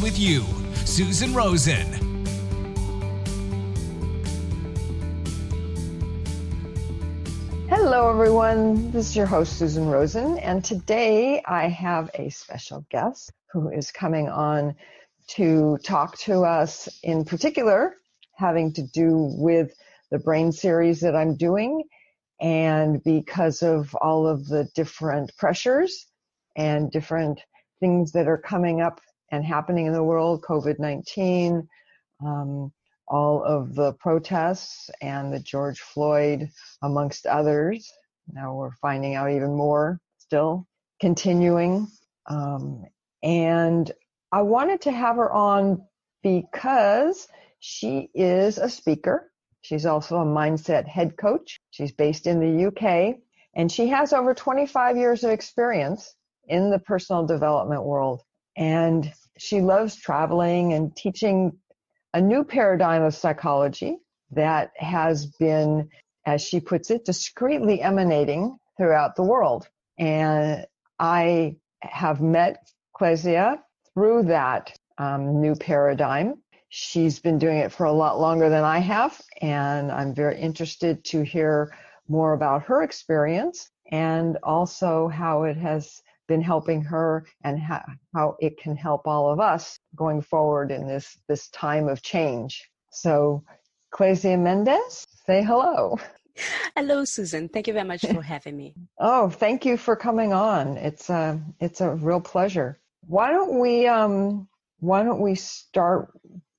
with 0.00 0.18
you. 0.18 0.44
Susan 0.84 1.34
Rosen. 1.34 1.86
Hello, 7.68 8.10
everyone. 8.10 8.90
This 8.90 9.10
is 9.10 9.16
your 9.16 9.26
host, 9.26 9.58
Susan 9.58 9.88
Rosen, 9.88 10.38
and 10.38 10.64
today 10.64 11.42
I 11.46 11.68
have 11.68 12.10
a 12.14 12.30
special 12.30 12.84
guest 12.90 13.32
who 13.52 13.70
is 13.70 13.90
coming 13.90 14.28
on 14.28 14.74
to 15.28 15.78
talk 15.82 16.18
to 16.18 16.44
us 16.44 16.88
in 17.02 17.24
particular 17.24 17.96
having 18.36 18.72
to 18.74 18.82
do 18.82 19.34
with 19.36 19.74
the 20.10 20.18
brain 20.18 20.52
series 20.52 21.00
that 21.00 21.16
I'm 21.16 21.36
doing 21.36 21.82
and 22.40 23.02
because 23.02 23.62
of 23.62 23.94
all 23.96 24.26
of 24.26 24.46
the 24.46 24.68
different 24.74 25.34
pressures 25.36 26.06
and 26.54 26.90
different 26.90 27.40
things 27.80 28.12
that 28.12 28.28
are 28.28 28.38
coming 28.38 28.80
up 28.80 29.00
and 29.30 29.44
happening 29.44 29.86
in 29.86 29.92
the 29.92 30.02
world, 30.02 30.42
COVID-19, 30.42 31.66
um, 32.24 32.72
all 33.08 33.42
of 33.44 33.74
the 33.74 33.92
protests 33.94 34.90
and 35.00 35.32
the 35.32 35.40
George 35.40 35.80
Floyd, 35.80 36.48
amongst 36.82 37.26
others. 37.26 37.92
Now 38.32 38.54
we're 38.54 38.72
finding 38.82 39.14
out 39.14 39.30
even 39.30 39.54
more 39.54 40.00
still 40.18 40.66
continuing. 41.00 41.86
Um, 42.28 42.84
and 43.22 43.90
I 44.32 44.42
wanted 44.42 44.80
to 44.82 44.92
have 44.92 45.16
her 45.16 45.32
on 45.32 45.84
because 46.22 47.28
she 47.60 48.10
is 48.14 48.58
a 48.58 48.68
speaker. 48.68 49.30
She's 49.62 49.86
also 49.86 50.16
a 50.16 50.24
mindset 50.24 50.86
head 50.86 51.16
coach. 51.16 51.60
She's 51.70 51.92
based 51.92 52.26
in 52.26 52.40
the 52.40 52.66
UK 52.66 53.16
and 53.56 53.72
she 53.72 53.88
has 53.88 54.12
over 54.12 54.34
25 54.34 54.96
years 54.96 55.24
of 55.24 55.30
experience 55.30 56.14
in 56.48 56.70
the 56.70 56.78
personal 56.78 57.26
development 57.26 57.84
world. 57.84 58.22
And 58.56 59.12
she 59.38 59.60
loves 59.60 59.96
traveling 59.96 60.72
and 60.72 60.94
teaching 60.96 61.58
a 62.14 62.20
new 62.20 62.44
paradigm 62.44 63.02
of 63.02 63.14
psychology 63.14 63.98
that 64.30 64.70
has 64.76 65.26
been, 65.26 65.90
as 66.24 66.42
she 66.42 66.60
puts 66.60 66.90
it, 66.90 67.04
discreetly 67.04 67.80
emanating 67.82 68.58
throughout 68.78 69.16
the 69.16 69.22
world. 69.22 69.68
And 69.98 70.66
I 70.98 71.56
have 71.82 72.20
met 72.20 72.66
Kezia 72.98 73.62
through 73.94 74.24
that 74.24 74.76
um, 74.98 75.40
new 75.40 75.54
paradigm. 75.54 76.42
She's 76.68 77.20
been 77.20 77.38
doing 77.38 77.58
it 77.58 77.72
for 77.72 77.84
a 77.86 77.92
lot 77.92 78.18
longer 78.18 78.48
than 78.48 78.64
I 78.64 78.78
have, 78.78 79.20
and 79.40 79.92
I'm 79.92 80.14
very 80.14 80.38
interested 80.40 81.04
to 81.06 81.22
hear 81.22 81.74
more 82.08 82.32
about 82.32 82.64
her 82.64 82.82
experience 82.82 83.70
and 83.90 84.38
also 84.42 85.08
how 85.08 85.44
it 85.44 85.56
has 85.56 86.02
been 86.28 86.42
helping 86.42 86.82
her 86.82 87.26
and 87.44 87.58
how, 87.58 87.82
how 88.14 88.36
it 88.40 88.58
can 88.58 88.76
help 88.76 89.06
all 89.06 89.30
of 89.32 89.40
us 89.40 89.78
going 89.94 90.22
forward 90.22 90.70
in 90.70 90.86
this, 90.86 91.18
this 91.28 91.48
time 91.48 91.88
of 91.88 92.02
change. 92.02 92.68
So, 92.90 93.42
Kezia 93.96 94.36
Mendez, 94.36 95.06
say 95.26 95.42
hello. 95.42 95.98
Hello, 96.76 97.04
Susan. 97.04 97.48
Thank 97.48 97.66
you 97.66 97.72
very 97.72 97.86
much 97.86 98.02
for 98.02 98.22
having 98.22 98.56
me. 98.56 98.74
oh, 98.98 99.30
thank 99.30 99.64
you 99.64 99.76
for 99.76 99.96
coming 99.96 100.32
on. 100.32 100.76
It's 100.76 101.08
a, 101.08 101.40
it's 101.60 101.80
a 101.80 101.90
real 101.90 102.20
pleasure. 102.20 102.78
Why 103.06 103.30
don't 103.30 103.58
we, 103.58 103.86
um, 103.86 104.48
why 104.80 105.02
don't 105.02 105.20
we 105.20 105.34
start 105.34 106.10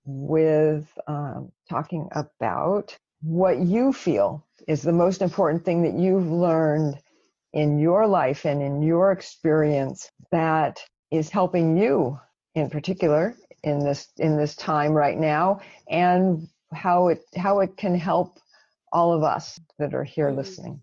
with 0.05 0.87
um, 1.07 1.51
talking 1.69 2.07
about 2.13 2.97
what 3.21 3.59
you 3.59 3.93
feel 3.93 4.45
is 4.67 4.81
the 4.81 4.93
most 4.93 5.21
important 5.21 5.65
thing 5.65 5.83
that 5.83 5.93
you've 5.93 6.31
learned 6.31 6.99
in 7.53 7.79
your 7.79 8.07
life 8.07 8.45
and 8.45 8.61
in 8.61 8.81
your 8.81 9.11
experience 9.11 10.09
that 10.31 10.79
is 11.11 11.29
helping 11.29 11.77
you 11.77 12.19
in 12.55 12.69
particular 12.69 13.35
in 13.63 13.79
this 13.79 14.07
in 14.17 14.37
this 14.37 14.55
time 14.55 14.91
right 14.91 15.17
now 15.17 15.59
and 15.89 16.47
how 16.73 17.07
it 17.07 17.23
how 17.35 17.59
it 17.59 17.77
can 17.77 17.95
help 17.95 18.39
all 18.91 19.13
of 19.13 19.23
us 19.23 19.59
that 19.79 19.93
are 19.93 20.03
here 20.03 20.27
mm-hmm. 20.27 20.37
listening? 20.37 20.81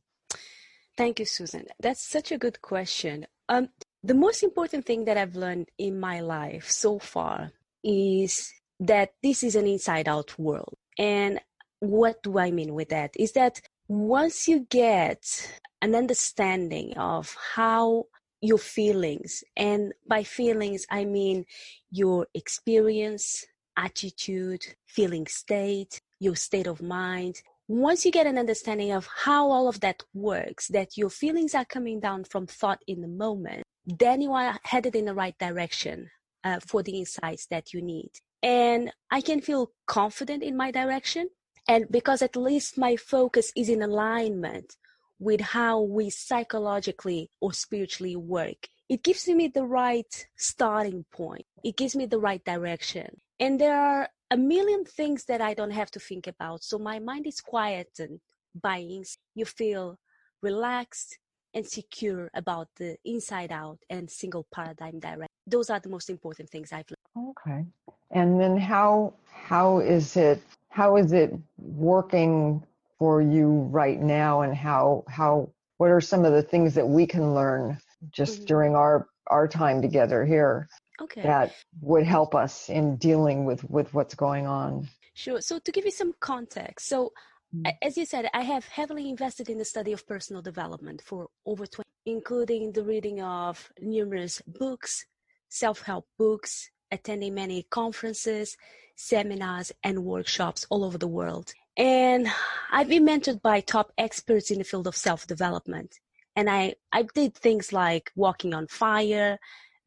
Thank 0.97 1.19
you 1.19 1.27
susan. 1.27 1.67
That's 1.81 2.03
such 2.03 2.31
a 2.33 2.39
good 2.39 2.63
question. 2.63 3.27
Um, 3.49 3.69
the 4.03 4.15
most 4.15 4.43
important 4.43 4.87
thing 4.87 5.05
that 5.05 5.17
i've 5.17 5.37
learned 5.37 5.69
in 5.79 6.01
my 6.01 6.21
life 6.21 6.71
so 6.71 6.99
far 6.99 7.53
is 7.83 8.53
that 8.81 9.13
this 9.23 9.43
is 9.43 9.57
an 9.57 9.67
inside 9.67 10.09
out 10.09 10.39
world. 10.39 10.77
And 10.99 11.41
what 11.81 12.23
do 12.23 12.39
i 12.39 12.51
mean 12.51 12.75
with 12.75 12.89
that? 12.91 13.15
Is 13.19 13.33
that 13.33 13.61
once 13.89 14.49
you 14.49 14.61
get 14.71 15.61
an 15.83 15.95
understanding 15.95 16.97
of 16.97 17.37
how 17.55 18.05
your 18.41 18.59
feelings, 18.59 19.43
and 19.57 19.93
by 20.09 20.23
feelings, 20.23 20.87
I 20.91 21.05
mean 21.05 21.45
your 21.91 22.27
experience, 22.35 23.47
attitude, 23.77 24.67
feeling 24.87 25.27
state, 25.27 26.01
your 26.21 26.37
state 26.37 26.67
of 26.67 26.83
mind. 26.83 27.41
Once 27.69 28.05
you 28.05 28.13
get 28.13 28.27
an 28.27 28.39
understanding 28.39 28.93
of 28.93 29.09
how 29.25 29.51
all 29.51 29.69
of 29.69 29.81
that 29.81 30.03
works, 30.13 30.69
that 30.69 30.97
your 30.97 31.11
feelings 31.11 31.55
are 31.55 31.65
coming 31.65 32.01
down 32.01 32.25
from 32.25 32.47
thought 32.47 32.83
in 32.87 33.01
the 33.01 33.09
moment, 33.09 33.63
then 33.87 34.21
you 34.21 34.33
are 34.33 34.59
headed 34.65 34.95
in 34.95 35.07
the 35.07 35.15
right 35.15 35.37
direction 35.39 36.11
uh, 36.45 36.61
for 36.67 36.83
the 36.83 36.99
insights 36.99 37.47
that 37.47 37.73
you 37.73 37.81
need. 37.81 38.11
And 38.43 38.93
I 39.11 39.23
can 39.23 39.41
feel 39.41 39.71
confident 39.87 40.43
in 40.43 40.57
my 40.57 40.71
direction. 40.71 41.29
And 41.69 41.87
because 41.91 42.23
at 42.23 42.37
least 42.37 42.79
my 42.79 42.97
focus 42.97 43.53
is 43.57 43.69
in 43.69 43.83
alignment 43.83 44.77
with 45.19 45.41
how 45.41 45.81
we 45.81 46.11
psychologically 46.11 47.31
or 47.41 47.53
spiritually 47.53 48.17
work. 48.17 48.69
It 48.89 49.03
gives 49.03 49.27
me 49.29 49.49
the 49.49 49.65
right 49.65 50.27
starting 50.37 51.05
point. 51.11 51.47
It 51.65 51.77
gives 51.77 51.97
me 51.97 52.07
the 52.07 52.19
right 52.19 52.45
direction. 52.45 53.21
And 53.41 53.59
there 53.59 53.81
are 53.81 54.09
a 54.31 54.37
million 54.37 54.85
things 54.85 55.25
that 55.25 55.41
I 55.41 55.55
don't 55.55 55.71
have 55.71 55.91
to 55.93 56.01
think 56.01 56.27
about. 56.27 56.63
So 56.63 56.79
my 56.79 56.99
mind 56.99 57.27
is 57.27 57.41
quietened 57.41 58.21
by 58.61 58.87
you 59.35 59.45
feel 59.45 59.99
relaxed 60.43 61.19
and 61.55 61.67
secure 61.67 62.31
about 62.35 62.69
the 62.77 62.97
inside 63.05 63.53
out 63.53 63.79
and 63.89 64.11
single 64.11 64.47
paradigm 64.53 64.99
direct. 64.99 65.31
Those 65.47 65.71
are 65.71 65.81
the 65.81 65.89
most 65.89 66.11
important 66.11 66.51
things 66.51 66.73
I've 66.73 66.91
learned. 66.91 67.31
Okay. 67.31 67.65
And 68.11 68.41
then 68.41 68.59
how 68.59 69.15
how 69.33 69.79
is 69.79 70.17
it 70.17 70.43
how 70.75 70.97
is 70.97 71.13
it 71.13 71.33
working 71.57 72.61
for 72.99 73.23
you 73.23 73.69
right 73.71 74.01
now 74.01 74.41
and 74.41 74.57
how 74.57 75.05
how 75.09 75.49
what 75.79 75.91
are 75.91 76.01
some 76.01 76.25
of 76.25 76.33
the 76.33 76.43
things 76.43 76.75
that 76.75 76.87
we 76.87 77.07
can 77.07 77.33
learn 77.33 77.79
just 78.11 78.39
mm-hmm. 78.39 78.47
during 78.47 78.75
our 78.75 79.07
our 79.29 79.47
time 79.47 79.81
together 79.81 80.25
here 80.25 80.69
okay. 81.01 81.23
that 81.23 81.55
would 81.81 82.05
help 82.05 82.35
us 82.35 82.69
in 82.69 82.97
dealing 82.97 83.45
with 83.45 83.63
with 83.71 83.95
what's 83.95 84.17
going 84.17 84.47
on 84.47 84.89
sure 85.15 85.41
so 85.41 85.61
to 85.61 85.71
give 85.71 85.85
you 85.85 85.93
some 85.93 86.13
context 86.19 86.89
so 86.89 87.13
mm-hmm. 87.55 87.71
as 87.81 87.97
you 87.97 88.05
said 88.05 88.29
i 88.35 88.43
have 88.43 88.65
heavily 88.67 89.09
invested 89.09 89.49
in 89.49 89.59
the 89.59 89.65
study 89.65 89.93
of 89.93 90.05
personal 90.09 90.43
development 90.43 91.01
for 91.01 91.29
over 91.47 91.67
20 91.67 91.85
including 92.07 92.73
the 92.73 92.83
reading 92.83 93.23
of 93.23 93.73
numerous 93.81 94.43
books 94.59 95.07
self-help 95.49 96.05
books 96.19 96.69
attending 96.91 97.33
many 97.33 97.63
conferences 97.71 98.57
seminars 98.97 99.73
and 99.83 100.05
workshops 100.05 100.67
all 100.71 100.85
over 100.85 100.99
the 100.99 101.09
world 101.09 101.55
and 101.77 102.29
I've 102.71 102.89
been 102.89 103.07
mentored 103.07 103.43
by 103.43 103.61
top 103.61 103.93
experts 103.99 104.51
in 104.51 104.59
the 104.59 104.65
field 104.65 104.87
of 104.87 104.97
self 104.97 105.27
development. 105.27 105.99
And 106.37 106.51
I, 106.51 106.75
I 106.93 107.05
did 107.15 107.35
things 107.35 107.73
like 107.73 108.11
walking 108.17 108.55
on 108.55 108.67
fire, 108.67 109.39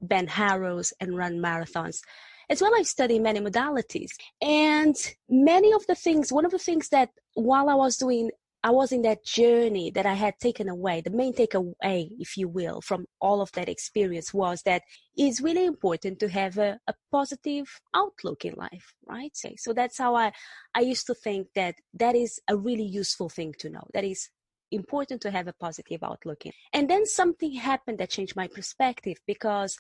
bend 0.02 0.30
Harrows, 0.30 0.94
and 1.00 1.18
run 1.18 1.38
marathons. 1.38 2.02
As 2.50 2.62
well, 2.62 2.72
I've 2.78 2.88
studied 2.88 3.22
many 3.22 3.42
modalities. 3.42 4.12
And 4.42 4.96
many 5.30 5.74
of 5.74 5.86
the 5.88 5.96
things, 5.96 6.32
one 6.32 6.46
of 6.46 6.52
the 6.52 6.60
things 6.60 6.90
that 6.90 7.10
while 7.34 7.70
I 7.70 7.76
was 7.76 7.98
doing 7.98 8.32
I 8.64 8.72
was 8.72 8.92
in 8.92 9.04
that 9.04 9.24
journey 9.24 9.92
that 9.92 10.06
I 10.06 10.16
had 10.16 10.40
taken 10.40 10.68
away. 10.68 11.02
The 11.02 11.12
main 11.12 11.34
takeaway, 11.34 12.10
if 12.20 12.38
you 12.38 12.48
will, 12.48 12.82
from 12.82 13.06
all 13.22 13.42
of 13.42 13.52
that 13.54 13.70
experience 13.70 14.34
was 14.34 14.64
that 14.64 14.82
it's 15.16 15.42
really 15.42 15.66
important 15.66 16.20
to 16.20 16.30
have 16.30 16.58
a, 16.58 16.80
a 16.88 16.94
positive 17.12 17.68
outlook 17.96 18.46
in 18.46 18.56
life, 18.56 18.94
right? 19.06 19.32
So 19.58 19.74
that's 19.74 19.98
how 19.98 20.16
I, 20.16 20.32
I 20.74 20.82
used 20.82 21.08
to 21.08 21.14
think 21.14 21.48
that 21.56 21.76
that 21.94 22.16
is 22.16 22.40
a 22.48 22.58
really 22.58 22.84
useful 22.86 23.30
thing 23.30 23.54
to 23.60 23.70
know. 23.70 23.88
That 23.94 24.04
is 24.04 24.30
important 24.72 25.22
to 25.22 25.32
have 25.32 25.48
a 25.48 25.54
positive 25.54 26.04
outlook 26.04 26.46
in. 26.46 26.52
And 26.74 26.90
then 26.90 27.06
something 27.06 27.54
happened 27.54 28.00
that 28.00 28.10
changed 28.10 28.36
my 28.36 28.48
perspective 28.48 29.18
because 29.26 29.78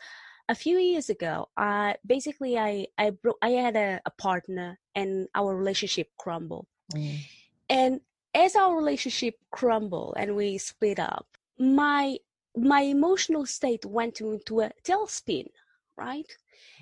a 0.50 0.56
few 0.56 0.78
years 0.78 1.10
ago, 1.10 1.50
I 1.58 1.96
basically 2.06 2.58
I 2.58 2.88
I 2.98 3.10
broke. 3.10 3.38
I 3.42 3.50
had 3.50 3.76
a, 3.76 4.00
a 4.06 4.12
partner, 4.12 4.80
and 4.96 5.28
our 5.36 5.56
relationship 5.56 6.08
crumbled. 6.18 6.68
Mm. 6.96 7.18
And 7.70 8.02
as 8.38 8.56
our 8.56 8.76
relationship 8.76 9.36
crumbled 9.52 10.14
and 10.18 10.36
we 10.36 10.58
split 10.58 11.00
up, 11.00 11.26
my 11.58 12.18
my 12.56 12.82
emotional 12.82 13.46
state 13.46 13.86
went 13.86 14.22
into 14.22 14.62
a 14.62 14.72
tailspin, 14.84 15.48
right? 15.98 16.32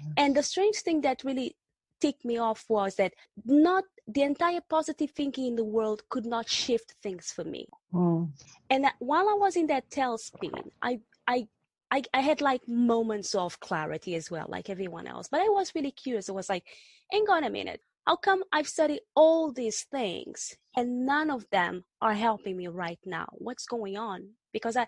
Mm. 0.02 0.14
And 0.18 0.36
the 0.36 0.44
strange 0.44 0.78
thing 0.78 1.02
that 1.02 1.24
really 1.24 1.56
ticked 2.00 2.24
me 2.24 2.38
off 2.38 2.66
was 2.70 2.96
that 2.96 3.14
not 3.46 3.84
the 4.08 4.22
entire 4.22 4.62
positive 4.70 5.12
thinking 5.12 5.48
in 5.48 5.56
the 5.56 5.64
world 5.64 6.04
could 6.10 6.26
not 6.26 6.48
shift 6.48 6.96
things 7.02 7.32
for 7.32 7.44
me. 7.44 7.68
Mm. 7.94 8.30
And 8.70 8.86
while 9.00 9.28
I 9.30 9.34
was 9.34 9.56
in 9.56 9.68
that 9.68 9.90
tailspin, 9.90 10.70
I 10.82 11.00
I 11.28 11.48
I, 11.92 12.04
I 12.14 12.20
had 12.20 12.42
like 12.42 12.68
moments 12.68 13.34
of 13.36 13.60
clarity 13.62 14.16
as 14.16 14.30
well, 14.30 14.48
like 14.50 14.70
everyone 14.70 15.08
else. 15.08 15.28
But 15.30 15.42
I 15.42 15.50
was 15.50 15.74
really 15.76 15.92
curious. 15.92 16.30
I 16.30 16.34
was 16.34 16.50
like, 16.50 16.66
hang 17.12 17.26
on 17.30 17.44
a 17.46 17.50
minute. 17.50 17.82
How 18.06 18.18
come 18.18 18.44
I've 18.52 18.68
studied 18.68 19.02
all 19.16 19.52
these 19.52 19.84
things 19.84 20.58
and 20.76 21.06
none 21.06 21.30
of 21.30 21.46
them 21.52 21.84
are 22.02 22.14
helping 22.14 22.58
me 22.58 22.68
right 22.68 23.00
now? 23.06 23.28
What's 23.34 23.66
going 23.66 23.98
on? 23.98 24.30
Because 24.52 24.76
I, 24.76 24.88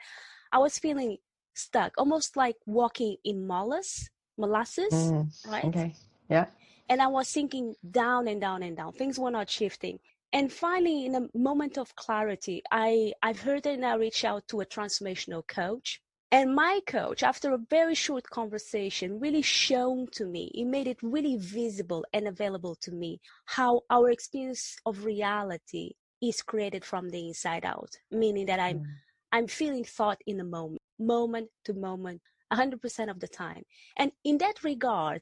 I 0.52 0.60
was 0.60 0.78
feeling 0.78 1.18
stuck, 1.56 1.94
almost 1.98 2.38
like 2.38 2.56
walking 2.66 3.18
in 3.24 3.48
molasses, 3.48 4.10
molasses, 4.38 4.94
mm, 4.94 5.52
right? 5.52 5.66
Okay. 5.66 5.94
Yeah. 6.30 6.46
And 6.90 7.02
I 7.02 7.08
was 7.08 7.28
sinking 7.28 7.76
down 7.90 8.28
and 8.28 8.40
down 8.40 8.64
and 8.64 8.78
down. 8.78 8.94
Things 8.94 9.20
were 9.20 9.32
not 9.32 9.50
shifting. 9.50 10.00
And 10.34 10.52
finally, 10.52 11.06
in 11.06 11.16
a 11.16 11.38
moment 11.38 11.78
of 11.78 11.96
clarity, 11.96 12.62
I, 12.72 13.14
I've 13.24 13.40
heard 13.42 13.66
and 13.66 13.86
I 13.86 13.96
reached 13.96 14.26
out 14.26 14.48
to 14.50 14.62
a 14.62 14.66
transformational 14.66 15.46
coach 15.48 16.02
and 16.32 16.54
my 16.54 16.82
coach, 16.86 17.24
after 17.24 17.54
a 17.54 17.58
very 17.70 17.96
short 17.96 18.30
conversation, 18.30 19.20
really 19.20 19.42
shown 19.42 20.08
to 20.14 20.26
me, 20.26 20.52
he 20.54 20.66
made 20.66 20.88
it 20.88 20.98
really 21.02 21.38
visible 21.38 22.06
and 22.14 22.28
available 22.28 22.76
to 22.82 22.92
me 22.92 23.22
how 23.46 23.82
our 23.90 24.10
experience 24.10 24.76
of 24.86 25.06
reality 25.06 25.94
is 26.22 26.42
created 26.42 26.84
from 26.84 27.10
the 27.10 27.28
inside 27.28 27.64
out, 27.64 27.92
meaning 28.12 28.48
that 28.48 28.60
I'm 28.60 28.80
mm. 28.80 28.86
I'm 29.32 29.48
feeling 29.48 29.84
thought 29.84 30.20
in 30.26 30.38
the 30.38 30.44
moment, 30.44 30.82
moment 30.98 31.50
to 31.66 31.74
moment, 31.74 32.22
100% 32.52 33.10
of 33.10 33.20
the 33.20 33.28
time. 33.28 33.64
And 33.98 34.14
in 34.24 34.38
that 34.38 34.64
regard, 34.64 35.22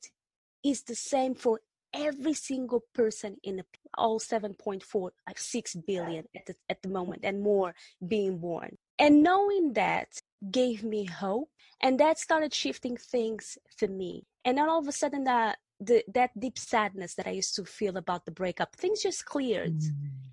is 0.65 0.83
the 0.83 0.95
same 0.95 1.35
for 1.35 1.59
every 1.93 2.33
single 2.33 2.83
person 2.93 3.37
in 3.43 3.57
the, 3.57 3.65
all 3.97 4.19
7.4 4.19 5.09
like 5.27 5.37
6 5.37 5.75
billion 5.87 6.25
at 6.35 6.45
the, 6.45 6.55
at 6.69 6.81
the 6.81 6.89
moment 6.89 7.21
and 7.23 7.41
more 7.41 7.73
being 8.05 8.37
born 8.37 8.77
and 8.99 9.23
knowing 9.23 9.73
that 9.73 10.09
gave 10.51 10.83
me 10.83 11.05
hope 11.05 11.49
and 11.81 11.99
that 11.99 12.17
started 12.19 12.53
shifting 12.53 12.97
things 12.97 13.57
for 13.77 13.87
me 13.87 14.25
and 14.45 14.57
then 14.57 14.69
all 14.69 14.79
of 14.79 14.87
a 14.87 14.91
sudden 14.91 15.23
that 15.23 15.57
the, 15.79 16.03
that 16.13 16.31
deep 16.39 16.57
sadness 16.57 17.15
that 17.15 17.27
I 17.27 17.31
used 17.31 17.55
to 17.55 17.65
feel 17.65 17.97
about 17.97 18.25
the 18.25 18.31
breakup, 18.31 18.75
things 18.75 19.01
just 19.01 19.25
cleared, 19.25 19.77
mm. 19.77 19.91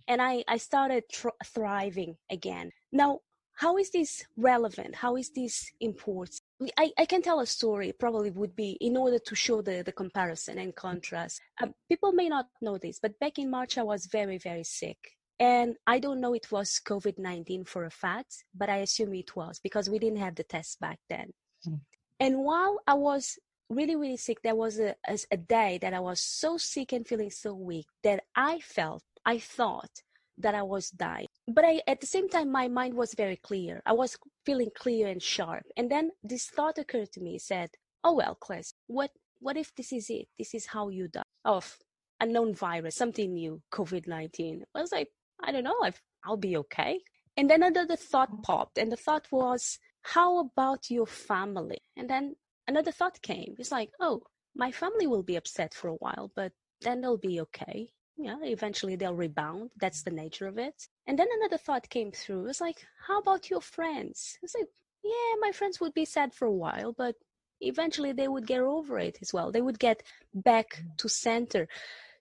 and 0.08 0.22
I 0.22 0.44
I 0.46 0.56
started 0.56 1.04
tr- 1.10 1.38
thriving 1.44 2.16
again. 2.30 2.70
Now, 2.92 3.20
how 3.54 3.76
is 3.76 3.90
this 3.90 4.24
relevant? 4.36 4.94
How 4.94 5.16
is 5.16 5.30
this 5.30 5.70
important? 5.80 6.40
I, 6.78 6.92
I 6.96 7.04
can 7.06 7.22
tell 7.22 7.40
a 7.40 7.46
story. 7.46 7.92
Probably 7.92 8.30
would 8.30 8.54
be 8.54 8.72
in 8.80 8.96
order 8.96 9.18
to 9.18 9.34
show 9.34 9.62
the 9.62 9.82
the 9.82 9.92
comparison 9.92 10.58
and 10.58 10.74
contrast. 10.74 11.40
Uh, 11.60 11.68
people 11.88 12.12
may 12.12 12.28
not 12.28 12.46
know 12.60 12.78
this, 12.78 12.98
but 13.00 13.18
back 13.18 13.38
in 13.38 13.50
March 13.50 13.78
I 13.78 13.82
was 13.82 14.06
very 14.06 14.38
very 14.38 14.64
sick, 14.64 14.98
and 15.38 15.76
I 15.86 15.98
don't 15.98 16.20
know 16.20 16.34
it 16.34 16.50
was 16.50 16.80
COVID 16.84 17.18
19 17.18 17.64
for 17.64 17.84
a 17.84 17.90
fact, 17.90 18.44
but 18.54 18.68
I 18.68 18.78
assume 18.78 19.14
it 19.14 19.34
was 19.34 19.60
because 19.62 19.90
we 19.90 19.98
didn't 19.98 20.18
have 20.18 20.34
the 20.34 20.44
test 20.44 20.80
back 20.80 20.98
then. 21.08 21.32
Mm. 21.66 21.80
And 22.20 22.38
while 22.38 22.78
I 22.86 22.94
was 22.94 23.38
really, 23.68 23.96
really 23.96 24.16
sick, 24.16 24.38
there 24.42 24.54
was 24.54 24.78
a, 24.78 24.94
a, 25.08 25.18
a 25.30 25.36
day 25.36 25.78
that 25.82 25.94
I 25.94 26.00
was 26.00 26.20
so 26.20 26.56
sick 26.56 26.92
and 26.92 27.06
feeling 27.06 27.30
so 27.30 27.54
weak 27.54 27.86
that 28.04 28.22
I 28.36 28.60
felt, 28.60 29.02
I 29.24 29.38
thought 29.38 29.90
that 30.38 30.54
I 30.54 30.62
was 30.62 30.90
dying. 30.90 31.26
But 31.48 31.64
I, 31.64 31.80
at 31.86 32.00
the 32.00 32.06
same 32.06 32.28
time, 32.28 32.50
my 32.50 32.68
mind 32.68 32.94
was 32.94 33.14
very 33.14 33.36
clear. 33.36 33.82
I 33.86 33.92
was 33.92 34.16
feeling 34.46 34.70
clear 34.76 35.08
and 35.08 35.22
sharp. 35.22 35.64
And 35.76 35.90
then 35.90 36.10
this 36.22 36.46
thought 36.46 36.78
occurred 36.78 37.12
to 37.12 37.20
me, 37.20 37.38
said, 37.38 37.70
oh, 38.04 38.14
well, 38.14 38.36
Claire, 38.36 38.62
what, 38.86 39.10
what 39.40 39.56
if 39.56 39.74
this 39.74 39.92
is 39.92 40.10
it? 40.10 40.28
This 40.38 40.54
is 40.54 40.66
how 40.66 40.88
you 40.88 41.08
die 41.08 41.22
of 41.44 41.76
a 42.20 42.26
known 42.26 42.54
virus, 42.54 42.96
something 42.96 43.34
new, 43.34 43.60
COVID-19. 43.72 44.62
I 44.74 44.80
was 44.80 44.92
like, 44.92 45.08
I 45.42 45.52
don't 45.52 45.64
know 45.64 45.84
if 45.84 46.00
I'll 46.24 46.36
be 46.36 46.56
okay. 46.58 47.00
And 47.36 47.48
then 47.48 47.62
another 47.62 47.96
thought 47.96 48.30
mm. 48.30 48.42
popped, 48.42 48.78
and 48.78 48.92
the 48.92 48.96
thought 48.96 49.26
was, 49.30 49.78
how 50.02 50.38
about 50.38 50.90
your 50.90 51.06
family? 51.06 51.82
And 51.96 52.08
then 52.08 52.36
another 52.68 52.92
thought 52.92 53.22
came. 53.22 53.54
It's 53.58 53.72
like, 53.72 53.90
oh, 54.00 54.22
my 54.54 54.70
family 54.70 55.06
will 55.06 55.22
be 55.22 55.36
upset 55.36 55.72
for 55.74 55.88
a 55.88 55.94
while, 55.94 56.30
but 56.36 56.52
then 56.82 57.00
they'll 57.00 57.16
be 57.16 57.40
okay. 57.40 57.92
Yeah, 58.18 58.36
eventually 58.42 58.96
they'll 58.96 59.14
rebound. 59.14 59.70
That's 59.80 60.02
the 60.02 60.10
nature 60.10 60.46
of 60.46 60.58
it. 60.58 60.88
And 61.06 61.18
then 61.18 61.28
another 61.38 61.56
thought 61.56 61.88
came 61.88 62.12
through. 62.12 62.46
It's 62.46 62.60
like, 62.60 62.84
how 63.06 63.18
about 63.20 63.48
your 63.48 63.62
friends? 63.62 64.38
It's 64.42 64.54
like, 64.54 64.68
yeah, 65.02 65.36
my 65.40 65.52
friends 65.52 65.80
would 65.80 65.94
be 65.94 66.04
sad 66.04 66.34
for 66.34 66.46
a 66.46 66.52
while, 66.52 66.92
but 66.92 67.16
eventually 67.60 68.12
they 68.12 68.28
would 68.28 68.46
get 68.46 68.60
over 68.60 68.98
it 68.98 69.18
as 69.22 69.32
well. 69.32 69.50
They 69.50 69.62
would 69.62 69.78
get 69.78 70.02
back 70.34 70.82
mm. 70.82 70.96
to 70.98 71.08
center. 71.08 71.68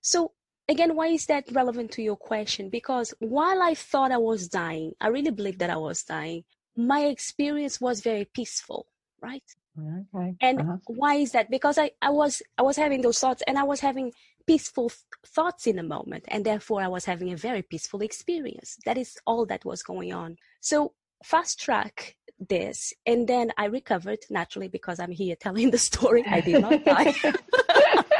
So 0.01 0.31
again, 0.69 0.96
why 0.96 1.08
is 1.08 1.25
that 1.28 1.52
relevant 1.52 1.92
to 1.92 2.02
your 2.02 2.18
question? 2.18 2.69
Because 2.69 3.13
while 3.19 3.62
I 3.62 3.75
thought 3.75 4.12
I 4.12 4.18
was 4.18 4.48
dying, 4.48 4.94
I 5.02 5.08
really 5.08 5.31
believed 5.31 5.60
that 5.60 5.69
I 5.69 5.78
was 5.78 6.04
dying, 6.04 6.44
my 6.75 7.02
experience 7.02 7.81
was 7.81 8.02
very 8.02 8.25
peaceful, 8.25 8.88
right? 9.22 9.44
Okay. 9.80 10.36
And 10.42 10.60
uh-huh. 10.60 10.78
why 10.88 11.16
is 11.16 11.31
that? 11.31 11.50
Because 11.50 11.78
I, 11.78 11.92
I 12.02 12.10
was 12.10 12.42
I 12.58 12.62
was 12.62 12.78
having 12.78 13.02
those 13.02 13.19
thoughts 13.19 13.42
and 13.48 13.58
I 13.58 13.63
was 13.63 13.80
having 13.80 14.12
peaceful 14.46 14.90
th- 14.90 15.00
thoughts 15.25 15.66
in 15.66 15.80
a 15.80 15.84
moment 15.84 16.25
and 16.28 16.46
therefore 16.46 16.81
I 16.81 16.88
was 16.88 17.06
having 17.06 17.31
a 17.31 17.38
very 17.38 17.62
peaceful 17.62 18.02
experience. 18.02 18.78
That 18.86 18.98
is 18.98 19.18
all 19.25 19.46
that 19.46 19.63
was 19.63 19.81
going 19.84 20.13
on. 20.13 20.38
So 20.60 20.94
fast 21.24 21.60
track 21.60 22.16
this 22.50 22.94
and 23.06 23.28
then 23.28 23.52
I 23.58 23.66
recovered 23.66 24.19
naturally 24.30 24.68
because 24.68 25.00
I'm 25.00 25.12
here 25.12 25.36
telling 25.40 25.72
the 25.72 25.78
story. 25.78 26.25
I 26.28 26.42
did 26.42 26.62
not 26.62 26.84
die. 26.84 27.13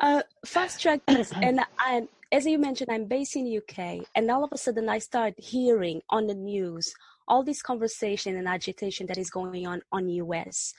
Uh, 0.00 0.22
fast 0.46 0.80
track 0.80 1.00
this, 1.06 1.30
and 1.42 1.60
I, 1.78 2.08
as 2.32 2.46
you 2.46 2.58
mentioned, 2.58 2.90
I'm 2.90 3.04
based 3.04 3.36
in 3.36 3.54
UK, 3.54 4.06
and 4.14 4.30
all 4.30 4.44
of 4.44 4.50
a 4.52 4.58
sudden 4.58 4.88
I 4.88 4.98
start 4.98 5.34
hearing 5.36 6.00
on 6.08 6.26
the 6.26 6.34
news 6.34 6.94
all 7.28 7.44
this 7.44 7.62
conversation 7.62 8.36
and 8.36 8.48
agitation 8.48 9.06
that 9.06 9.18
is 9.18 9.30
going 9.30 9.66
on 9.66 9.80
on 9.92 10.08
US 10.08 10.74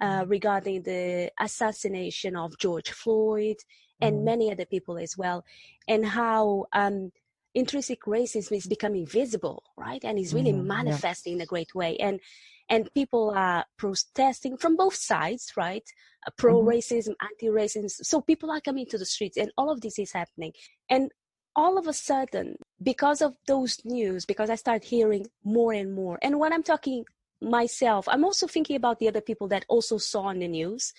uh, 0.00 0.22
mm-hmm. 0.22 0.30
regarding 0.30 0.82
the 0.82 1.30
assassination 1.38 2.34
of 2.34 2.58
George 2.58 2.90
Floyd 2.90 3.56
and 4.00 4.16
mm. 4.16 4.24
many 4.24 4.50
other 4.50 4.64
people 4.64 4.98
as 4.98 5.16
well, 5.16 5.44
and 5.86 6.04
how 6.04 6.64
um, 6.72 7.12
intrinsic 7.54 8.02
racism 8.02 8.56
is 8.56 8.66
becoming 8.66 9.06
visible, 9.06 9.62
right, 9.76 10.02
and 10.04 10.18
is 10.18 10.34
really 10.34 10.52
mm, 10.52 10.64
manifesting 10.64 11.32
yeah. 11.32 11.36
in 11.38 11.42
a 11.42 11.46
great 11.46 11.74
way, 11.74 11.96
and 11.98 12.20
and 12.68 12.92
people 12.94 13.30
are 13.30 13.64
protesting 13.76 14.56
from 14.56 14.76
both 14.76 14.94
sides, 14.94 15.52
right? 15.56 15.84
Uh, 16.26 16.30
Pro 16.36 16.62
racism, 16.62 17.10
mm-hmm. 17.10 17.26
anti 17.26 17.46
racism. 17.48 17.90
So 17.90 18.20
people 18.20 18.50
are 18.50 18.60
coming 18.60 18.86
to 18.86 18.98
the 18.98 19.06
streets, 19.06 19.36
and 19.36 19.50
all 19.56 19.70
of 19.70 19.80
this 19.80 19.98
is 19.98 20.12
happening. 20.12 20.52
And 20.88 21.10
all 21.54 21.76
of 21.76 21.86
a 21.86 21.92
sudden, 21.92 22.56
because 22.82 23.20
of 23.20 23.34
those 23.46 23.78
news, 23.84 24.24
because 24.24 24.48
I 24.48 24.54
start 24.54 24.84
hearing 24.84 25.26
more 25.44 25.72
and 25.72 25.94
more, 25.94 26.18
and 26.22 26.38
when 26.38 26.52
I'm 26.52 26.62
talking 26.62 27.04
myself, 27.40 28.08
I'm 28.08 28.24
also 28.24 28.46
thinking 28.46 28.76
about 28.76 28.98
the 29.00 29.08
other 29.08 29.20
people 29.20 29.48
that 29.48 29.66
also 29.68 29.98
saw 29.98 30.22
on 30.22 30.38
the 30.38 30.48
news 30.48 30.94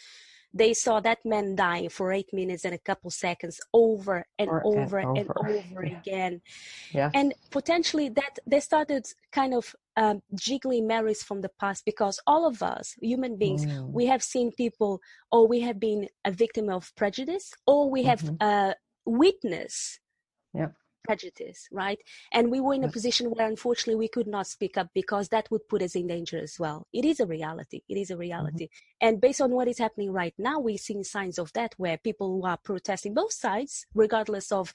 they 0.53 0.73
saw 0.73 0.99
that 0.99 1.19
man 1.25 1.55
dying 1.55 1.89
for 1.89 2.11
eight 2.11 2.31
minutes 2.31 2.65
and 2.65 2.73
a 2.73 2.77
couple 2.77 3.09
seconds 3.09 3.59
over 3.73 4.25
and 4.37 4.49
or, 4.49 4.65
over 4.65 4.99
and 4.99 5.17
over, 5.17 5.47
and 5.47 5.63
over 5.73 5.85
yeah. 5.85 5.97
again. 5.99 6.41
Yeah. 6.91 7.09
And 7.13 7.33
potentially 7.49 8.09
that 8.09 8.39
they 8.45 8.59
started 8.59 9.05
kind 9.31 9.53
of 9.53 9.75
um, 9.97 10.21
jiggling 10.35 10.87
memories 10.87 11.23
from 11.23 11.41
the 11.41 11.49
past 11.59 11.85
because 11.85 12.19
all 12.27 12.47
of 12.47 12.61
us, 12.61 12.95
human 13.01 13.37
beings, 13.37 13.65
mm. 13.65 13.89
we 13.91 14.05
have 14.05 14.23
seen 14.23 14.51
people 14.51 14.99
or 15.31 15.47
we 15.47 15.61
have 15.61 15.79
been 15.79 16.07
a 16.25 16.31
victim 16.31 16.69
of 16.69 16.93
prejudice 16.95 17.51
or 17.65 17.89
we 17.89 18.03
have 18.03 18.21
mm-hmm. 18.21 18.35
uh, 18.39 18.73
witnessed 19.05 19.99
yeah 20.53 20.67
prejudice, 21.03 21.67
right? 21.71 21.99
And 22.31 22.49
we 22.49 22.59
were 22.59 22.73
in 22.73 22.83
a 22.83 22.91
position 22.91 23.27
where 23.27 23.47
unfortunately 23.47 23.95
we 23.95 24.07
could 24.07 24.27
not 24.27 24.47
speak 24.47 24.77
up 24.77 24.89
because 24.93 25.29
that 25.29 25.49
would 25.51 25.67
put 25.67 25.81
us 25.81 25.95
in 25.95 26.07
danger 26.07 26.37
as 26.37 26.59
well. 26.59 26.87
It 26.93 27.05
is 27.05 27.19
a 27.19 27.25
reality. 27.25 27.81
It 27.87 27.97
is 27.97 28.09
a 28.09 28.13
mm-hmm. 28.13 28.21
reality. 28.21 28.65
Mm-hmm. 28.65 29.07
And 29.07 29.21
based 29.21 29.41
on 29.41 29.51
what 29.51 29.67
is 29.67 29.77
happening 29.77 30.11
right 30.11 30.33
now, 30.37 30.59
we're 30.59 30.77
seeing 30.77 31.03
signs 31.03 31.37
of 31.37 31.51
that 31.53 31.73
where 31.77 31.97
people 31.97 32.29
who 32.29 32.45
are 32.45 32.57
protesting 32.57 33.13
both 33.13 33.33
sides, 33.33 33.85
regardless 33.93 34.51
of 34.51 34.73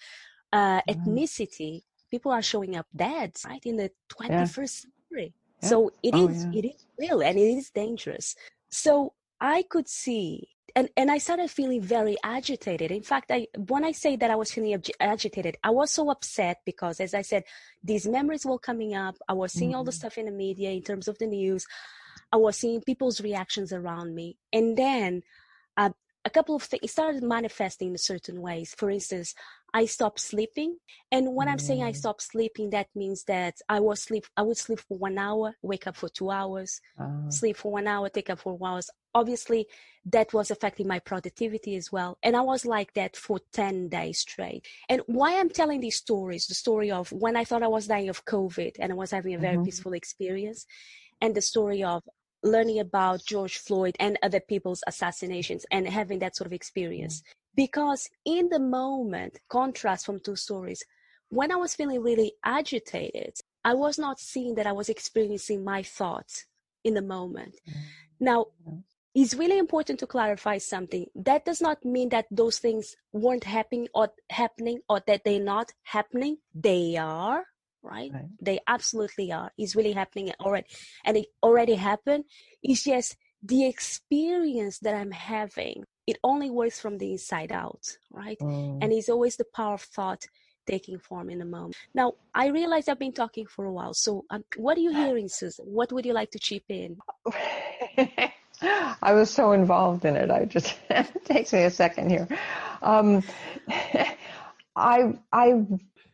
uh, 0.53 0.81
mm-hmm. 0.83 0.91
ethnicity, 0.91 1.83
people 2.11 2.33
are 2.33 2.43
showing 2.43 2.77
up 2.77 2.87
dead, 2.95 3.37
right? 3.47 3.65
In 3.65 3.77
the 3.77 3.91
21st 4.11 4.31
yeah. 4.31 4.47
century. 4.47 5.35
Yeah. 5.63 5.69
So 5.69 5.93
it 6.03 6.15
oh, 6.15 6.29
is, 6.29 6.45
yeah. 6.45 6.59
it 6.59 6.65
is 6.67 6.87
real 6.99 7.23
and 7.23 7.39
it 7.39 7.43
is 7.43 7.71
dangerous. 7.71 8.35
So 8.71 9.15
I 9.41 9.63
could 9.63 9.89
see 9.89 10.49
and 10.79 10.89
and 10.97 11.11
I 11.11 11.19
started 11.19 11.51
feeling 11.51 11.83
very 11.83 12.17
agitated. 12.23 12.91
In 12.91 13.03
fact, 13.03 13.31
I 13.31 13.49
when 13.57 13.85
I 13.85 13.93
say 13.93 14.17
that 14.17 14.31
I 14.31 14.37
was 14.37 14.53
feeling 14.53 14.81
agitated, 15.01 15.57
I 15.65 15.71
was 15.71 15.91
so 15.91 16.11
upset 16.11 16.59
because, 16.65 17.01
as 17.01 17.15
I 17.15 17.23
said, 17.23 17.45
these 17.83 18.07
memories 18.07 18.47
were 18.47 18.59
coming 18.59 18.95
up. 18.95 19.17
I 19.29 19.33
was 19.33 19.53
seeing 19.53 19.71
mm-hmm. 19.71 19.79
all 19.79 19.85
the 19.85 19.91
mm-hmm. 19.91 19.99
stuff 19.99 20.19
in 20.19 20.27
the 20.27 20.33
media 20.33 20.71
in 20.71 20.83
terms 20.83 21.09
of 21.09 21.19
the 21.19 21.27
news. 21.27 21.67
I 22.31 22.37
was 22.37 22.57
seeing 22.57 22.83
people's 22.83 23.21
reactions 23.21 23.73
around 23.73 24.15
me. 24.15 24.37
And 24.53 24.77
then 24.77 25.23
a 26.29 26.31
couple 26.31 26.55
of 26.55 26.63
things 26.63 26.93
started 26.93 27.23
manifesting 27.23 27.89
in 27.93 27.99
certain 27.99 28.43
ways. 28.43 28.75
For 28.77 28.91
instance, 28.91 29.35
I 29.73 29.87
stopped 29.87 30.21
sleeping. 30.21 30.77
And 31.11 31.35
when 31.35 31.49
mm. 31.49 31.53
I'm 31.53 31.59
saying 31.59 31.83
I 31.83 31.93
mm. 31.93 31.97
stopped 31.97 32.23
sleeping, 32.23 32.69
that 32.71 32.89
means 32.95 33.25
that 33.25 33.55
I 33.69 33.81
was 33.81 34.03
sleep 34.03 34.27
I 34.37 34.43
would 34.43 34.59
sleep 34.59 34.81
for 34.81 34.99
one 34.99 35.19
hour, 35.19 35.57
wake 35.63 35.87
up 35.87 35.97
for 35.97 36.11
two 36.11 36.31
hours, 36.31 36.81
uh. 37.01 37.31
sleep 37.31 37.57
for 37.57 37.73
one 37.73 37.87
hour, 37.87 38.09
take 38.11 38.31
up 38.31 38.41
for 38.41 38.57
one 38.57 38.73
hours. 38.73 38.91
Obviously 39.15 39.67
that 40.11 40.33
was 40.33 40.51
affecting 40.51 40.87
my 40.87 40.99
productivity 40.99 41.77
as 41.77 41.91
well. 41.93 42.19
And 42.23 42.37
I 42.37 42.41
was 42.41 42.65
like 42.65 42.95
that 42.95 43.17
for 43.17 43.41
10 43.53 43.89
days 43.89 44.21
straight. 44.21 44.67
And 44.89 45.03
why 45.07 45.39
I'm 45.39 45.51
telling 45.51 45.81
these 45.81 45.97
stories, 45.97 46.47
the 46.47 46.55
story 46.55 46.91
of 46.91 47.11
when 47.13 47.37
I 47.37 47.45
thought 47.45 47.63
I 47.63 47.69
was 47.69 47.87
dying 47.87 48.09
of 48.09 48.25
COVID 48.25 48.77
and 48.79 48.93
I 48.93 48.95
was 48.95 49.11
having 49.11 49.35
a 49.35 49.39
very 49.39 49.57
mm-hmm. 49.57 49.65
peaceful 49.65 49.93
experience, 49.93 50.67
and 51.21 51.35
the 51.35 51.43
story 51.43 51.83
of 51.83 52.03
learning 52.43 52.79
about 52.79 53.25
George 53.25 53.59
Floyd 53.59 53.97
and 53.99 54.19
other 54.23 54.41
people's 54.41 54.83
assassinations 54.87 55.67
and 55.71 55.89
having 55.89 56.19
that 56.21 56.37
sort 56.37 56.47
of 56.47 56.53
experience. 56.53 57.23
Because 57.55 58.09
in 58.25 58.49
the 58.49 58.61
moment, 58.61 59.41
contrast 59.49 60.07
from 60.07 60.21
two 60.21 60.37
stories, 60.37 60.83
when 61.31 61.53
I 61.53 61.57
was 61.57 61.75
feeling 61.75 62.03
really 62.03 62.33
agitated, 62.45 63.35
I 63.65 63.75
was 63.75 63.99
not 63.99 64.21
seeing 64.21 64.55
that 64.55 64.67
I 64.67 64.73
was 64.73 64.89
experiencing 64.89 65.65
my 65.65 65.83
thoughts 65.83 66.47
in 66.85 66.95
the 66.95 67.03
moment. 67.03 67.57
Mm-hmm. 67.69 67.81
Now, 68.21 68.47
it's 69.15 69.35
really 69.35 69.59
important 69.59 69.99
to 70.01 70.07
clarify 70.07 70.59
something. 70.59 71.07
That 71.15 71.45
does 71.45 71.61
not 71.61 71.85
mean 71.85 72.11
that 72.11 72.27
those 72.31 72.59
things 72.59 72.97
weren't 73.13 73.45
happening 73.45 73.89
or 73.95 74.09
happening 74.31 74.81
or 74.89 75.03
that 75.07 75.25
they're 75.25 75.43
not 75.43 75.73
happening. 75.83 76.39
They 76.55 76.97
are 76.97 77.45
right? 77.83 78.11
right? 78.13 78.25
They 78.41 78.61
absolutely 78.67 79.33
are. 79.33 79.51
It's 79.59 79.77
really 79.77 79.93
happening 79.93 80.33
already. 80.41 80.67
And 81.05 81.17
it 81.17 81.27
already 81.43 81.75
happened. 81.75 82.25
It's 82.63 82.85
just 82.85 83.17
the 83.43 83.67
experience 83.67 84.79
that 84.81 84.95
I'm 84.95 85.11
having. 85.11 85.85
It 86.07 86.19
only 86.25 86.51
works 86.51 86.81
from 86.81 86.99
the 86.99 87.13
inside 87.13 87.53
out, 87.53 87.85
right? 88.11 88.39
Mm. 88.41 88.79
And 88.83 88.93
it's 88.93 89.09
always 89.09 89.37
the 89.37 89.45
power 89.55 89.75
of 89.75 89.83
thought 89.83 90.25
taking 90.67 90.99
form 90.99 91.31
in 91.31 91.41
a 91.41 91.45
moment. 91.45 91.77
Now, 91.95 92.15
I 92.35 92.49
realize 92.49 92.89
I've 92.89 92.99
been 92.99 93.13
talking 93.13 93.47
for 93.47 93.65
a 93.65 93.73
while. 93.73 93.95
So, 93.95 94.25
um, 94.31 94.45
what 94.57 94.77
are 94.77 94.81
you 94.81 94.93
hearing, 94.93 95.29
Susan? 95.29 95.65
What 95.67 95.93
would 95.93 96.05
you 96.05 96.13
like 96.13 96.31
to 96.33 96.39
chip 96.39 96.65
in? 96.69 96.99
I 98.61 99.13
was 99.13 99.31
so 99.31 99.53
involved 99.53 100.05
in 100.05 100.17
it. 100.17 100.31
I 100.31 100.45
just 100.45 100.77
it 100.91 101.25
takes 101.25 101.53
me 101.53 101.63
a 101.65 101.71
second 101.71 102.11
here. 102.11 102.29
Um, 102.83 103.23
I 104.77 105.15
I 105.33 105.67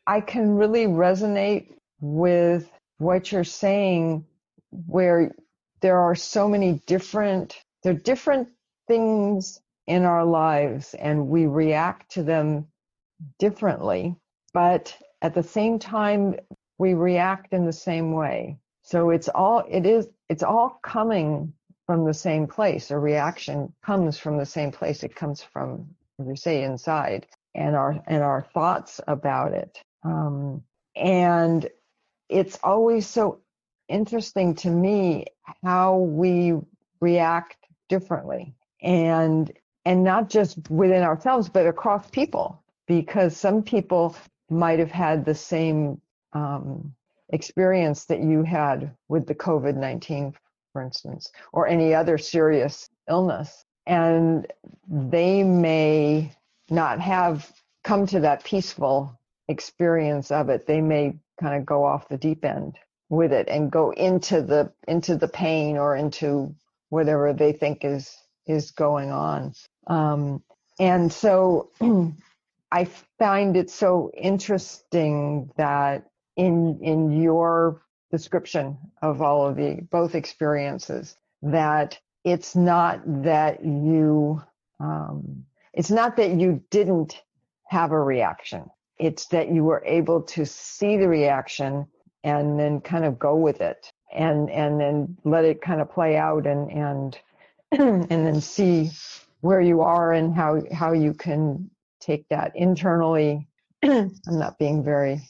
I 0.07 0.21
can 0.21 0.57
really 0.57 0.87
resonate 0.87 1.75
with 2.01 2.71
what 2.99 3.33
you're 3.33 3.45
saying, 3.45 4.27
where 4.71 5.35
there 5.81 5.99
are 5.99 6.15
so 6.15 6.49
many 6.49 6.83
different, 6.87 7.57
there 7.83 7.93
are 7.93 7.97
different 7.97 8.49
things 8.87 9.61
in 9.87 10.05
our 10.05 10.25
lives 10.25 10.95
and 10.95 11.29
we 11.29 11.47
react 11.47 12.13
to 12.13 12.23
them 12.23 12.67
differently, 13.39 14.17
but 14.53 14.97
at 15.23 15.35
the 15.35 15.43
same 15.43 15.79
time, 15.79 16.37
we 16.79 16.95
react 16.95 17.53
in 17.53 17.65
the 17.65 17.73
same 17.73 18.13
way. 18.13 18.59
So 18.83 19.11
it's 19.11 19.29
all, 19.29 19.65
it 19.69 19.87
is, 19.87 20.09
it's 20.29 20.43
all 20.43 20.79
coming 20.83 21.55
from 21.87 22.05
the 22.05 22.15
same 22.15 22.47
place. 22.47 22.91
A 22.91 22.99
reaction 22.99 23.73
comes 23.85 24.19
from 24.19 24.39
the 24.39 24.47
same 24.47 24.73
place. 24.73 25.03
It 25.03 25.15
comes 25.15 25.43
from, 25.43 25.95
as 26.21 26.27
we 26.27 26.37
say, 26.37 26.63
inside 26.63 27.27
and 27.55 27.77
our, 27.77 28.03
and 28.07 28.23
our 28.23 28.47
thoughts 28.53 29.01
about 29.07 29.53
it. 29.53 29.79
Um, 30.05 30.63
and 30.95 31.69
it's 32.29 32.59
always 32.63 33.07
so 33.07 33.41
interesting 33.89 34.55
to 34.57 34.71
me 34.71 35.27
how 35.63 35.99
we 35.99 36.55
react 37.01 37.57
differently 37.89 38.55
and 38.83 39.53
and 39.85 40.03
not 40.03 40.31
just 40.31 40.71
within 40.71 41.03
ourselves 41.03 41.51
but 41.51 41.67
across 41.67 42.09
people 42.09 42.63
because 42.87 43.37
some 43.37 43.63
people 43.63 44.17
might 44.49 44.79
have 44.79 44.91
had 44.91 45.25
the 45.25 45.35
same 45.35 46.01
um, 46.33 46.95
experience 47.29 48.07
that 48.07 48.21
you 48.21 48.43
had 48.43 48.91
with 49.09 49.27
the 49.27 49.35
covid-19 49.35 50.33
for 50.75 50.83
instance 50.83 51.31
or 51.53 51.67
any 51.67 51.95
other 51.95 52.19
serious 52.19 52.91
illness. 53.09 53.65
And 53.87 54.47
they 54.87 55.43
may 55.43 56.33
not 56.69 57.01
have 57.01 57.51
come 57.85 58.07
to 58.09 58.21
that 58.21 58.45
peaceful 58.45 59.19
experience 59.49 60.31
of 60.31 60.49
it, 60.49 60.67
they 60.67 60.81
may 60.81 61.15
kind 61.41 61.57
of 61.57 61.67
go 61.67 61.85
off 61.85 62.09
the 62.09 62.19
deep 62.19 62.45
end 62.45 62.79
with 63.09 63.33
it 63.33 63.49
and 63.49 63.71
go 63.71 63.91
into 63.91 64.43
the 64.43 64.73
into 64.89 65.17
the 65.17 65.29
pain 65.29 65.77
or 65.77 65.97
into 65.97 66.55
whatever 66.89 67.33
they 67.33 67.53
think 67.53 67.85
is 67.85 68.17
is 68.47 68.71
going 68.71 69.11
on. 69.11 69.55
Um, 69.87 70.43
and 70.79 71.13
so 71.13 71.71
I 72.73 72.89
find 73.19 73.57
it 73.57 73.71
so 73.71 74.11
interesting 74.17 75.51
that 75.57 76.07
in 76.37 76.81
in 76.83 77.23
your 77.23 77.83
description 78.11 78.79
of 79.03 79.23
all 79.23 79.47
of 79.47 79.57
the 79.57 79.81
both 79.91 80.15
experiences 80.15 81.17
that 81.43 81.99
it's 82.25 82.57
not 82.57 83.01
that 83.23 83.65
you 83.65 84.43
um, 84.81 85.45
it's 85.73 85.91
not 85.91 86.17
that 86.17 86.31
you 86.31 86.63
didn't 86.71 87.23
have 87.67 87.93
a 87.93 88.01
reaction 88.01 88.71
it's 88.99 89.27
that 89.27 89.51
you 89.51 89.65
were 89.65 89.83
able 89.85 90.23
to 90.23 90.47
see 90.47 90.97
the 90.97 91.09
reaction 91.09 91.87
and 92.23 92.59
then 92.59 92.81
kind 92.81 93.05
of 93.05 93.19
go 93.19 93.37
with 93.37 93.61
it 93.61 93.91
and 94.13 94.51
and 94.51 94.81
then 94.81 95.17
let 95.25 95.45
it 95.45 95.61
kind 95.61 95.81
of 95.81 95.91
play 95.91 96.17
out 96.17 96.47
and 96.47 96.71
and 96.71 97.19
and 97.73 98.27
then 98.27 98.41
see 98.41 98.91
where 99.41 99.61
you 99.61 99.81
are 99.81 100.13
and 100.13 100.35
how 100.35 100.63
how 100.73 100.93
you 100.93 101.13
can 101.13 101.71
take 102.01 102.27
that 102.29 102.53
internally. 102.55 103.47
I'm 103.83 104.13
not 104.29 104.59
being 104.59 104.85
very 104.85 105.21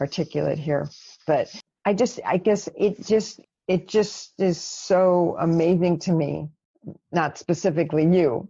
articulate 0.00 0.58
here 0.58 0.88
but 1.26 1.54
i 1.84 1.92
just 1.92 2.18
i 2.26 2.36
guess 2.36 2.68
it 2.76 3.04
just 3.04 3.40
it 3.68 3.86
just 3.88 4.32
is 4.38 4.60
so 4.60 5.36
amazing 5.40 5.98
to 5.98 6.12
me 6.12 6.48
not 7.12 7.38
specifically 7.38 8.04
you 8.04 8.48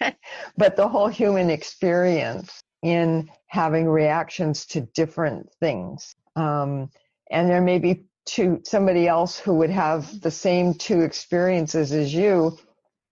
but 0.56 0.76
the 0.76 0.86
whole 0.86 1.08
human 1.08 1.50
experience 1.50 2.62
in 2.82 3.30
having 3.46 3.88
reactions 3.88 4.66
to 4.66 4.80
different 4.80 5.48
things. 5.60 6.14
Um, 6.36 6.90
and 7.30 7.48
there 7.48 7.60
may 7.60 7.78
be 7.78 8.04
two, 8.24 8.60
somebody 8.64 9.06
else 9.08 9.38
who 9.38 9.54
would 9.54 9.70
have 9.70 10.20
the 10.20 10.30
same 10.30 10.74
two 10.74 11.00
experiences 11.02 11.92
as 11.92 12.12
you 12.12 12.58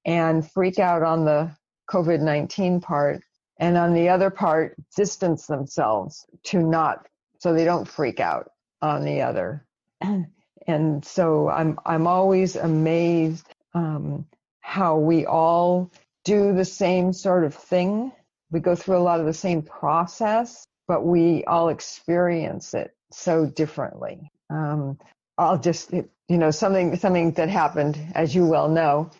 and 0.04 0.48
freak 0.50 0.78
out 0.78 1.02
on 1.02 1.24
the 1.24 1.54
COVID 1.90 2.20
19 2.20 2.80
part. 2.80 3.22
And 3.58 3.76
on 3.76 3.92
the 3.92 4.08
other 4.08 4.30
part, 4.30 4.74
distance 4.96 5.46
themselves 5.46 6.24
to 6.44 6.62
not, 6.62 7.06
so 7.38 7.52
they 7.52 7.64
don't 7.64 7.86
freak 7.86 8.18
out 8.18 8.50
on 8.82 9.04
the 9.04 9.22
other. 9.22 9.66
And 10.66 11.04
so 11.04 11.48
I'm, 11.48 11.78
I'm 11.84 12.06
always 12.06 12.54
amazed 12.54 13.46
um, 13.74 14.26
how 14.60 14.98
we 14.98 15.26
all 15.26 15.90
do 16.24 16.54
the 16.54 16.64
same 16.64 17.12
sort 17.12 17.44
of 17.44 17.54
thing 17.54 18.12
we 18.50 18.60
go 18.60 18.74
through 18.74 18.98
a 18.98 19.00
lot 19.00 19.20
of 19.20 19.26
the 19.26 19.32
same 19.32 19.62
process, 19.62 20.66
but 20.88 21.04
we 21.04 21.44
all 21.44 21.68
experience 21.68 22.74
it 22.74 22.94
so 23.12 23.46
differently. 23.46 24.30
Um, 24.50 24.98
I'll 25.38 25.58
just, 25.58 25.92
you 25.92 26.08
know, 26.28 26.50
something 26.50 26.96
something 26.96 27.32
that 27.32 27.48
happened, 27.48 27.98
as 28.14 28.34
you 28.34 28.46
well 28.46 28.68
know. 28.68 29.10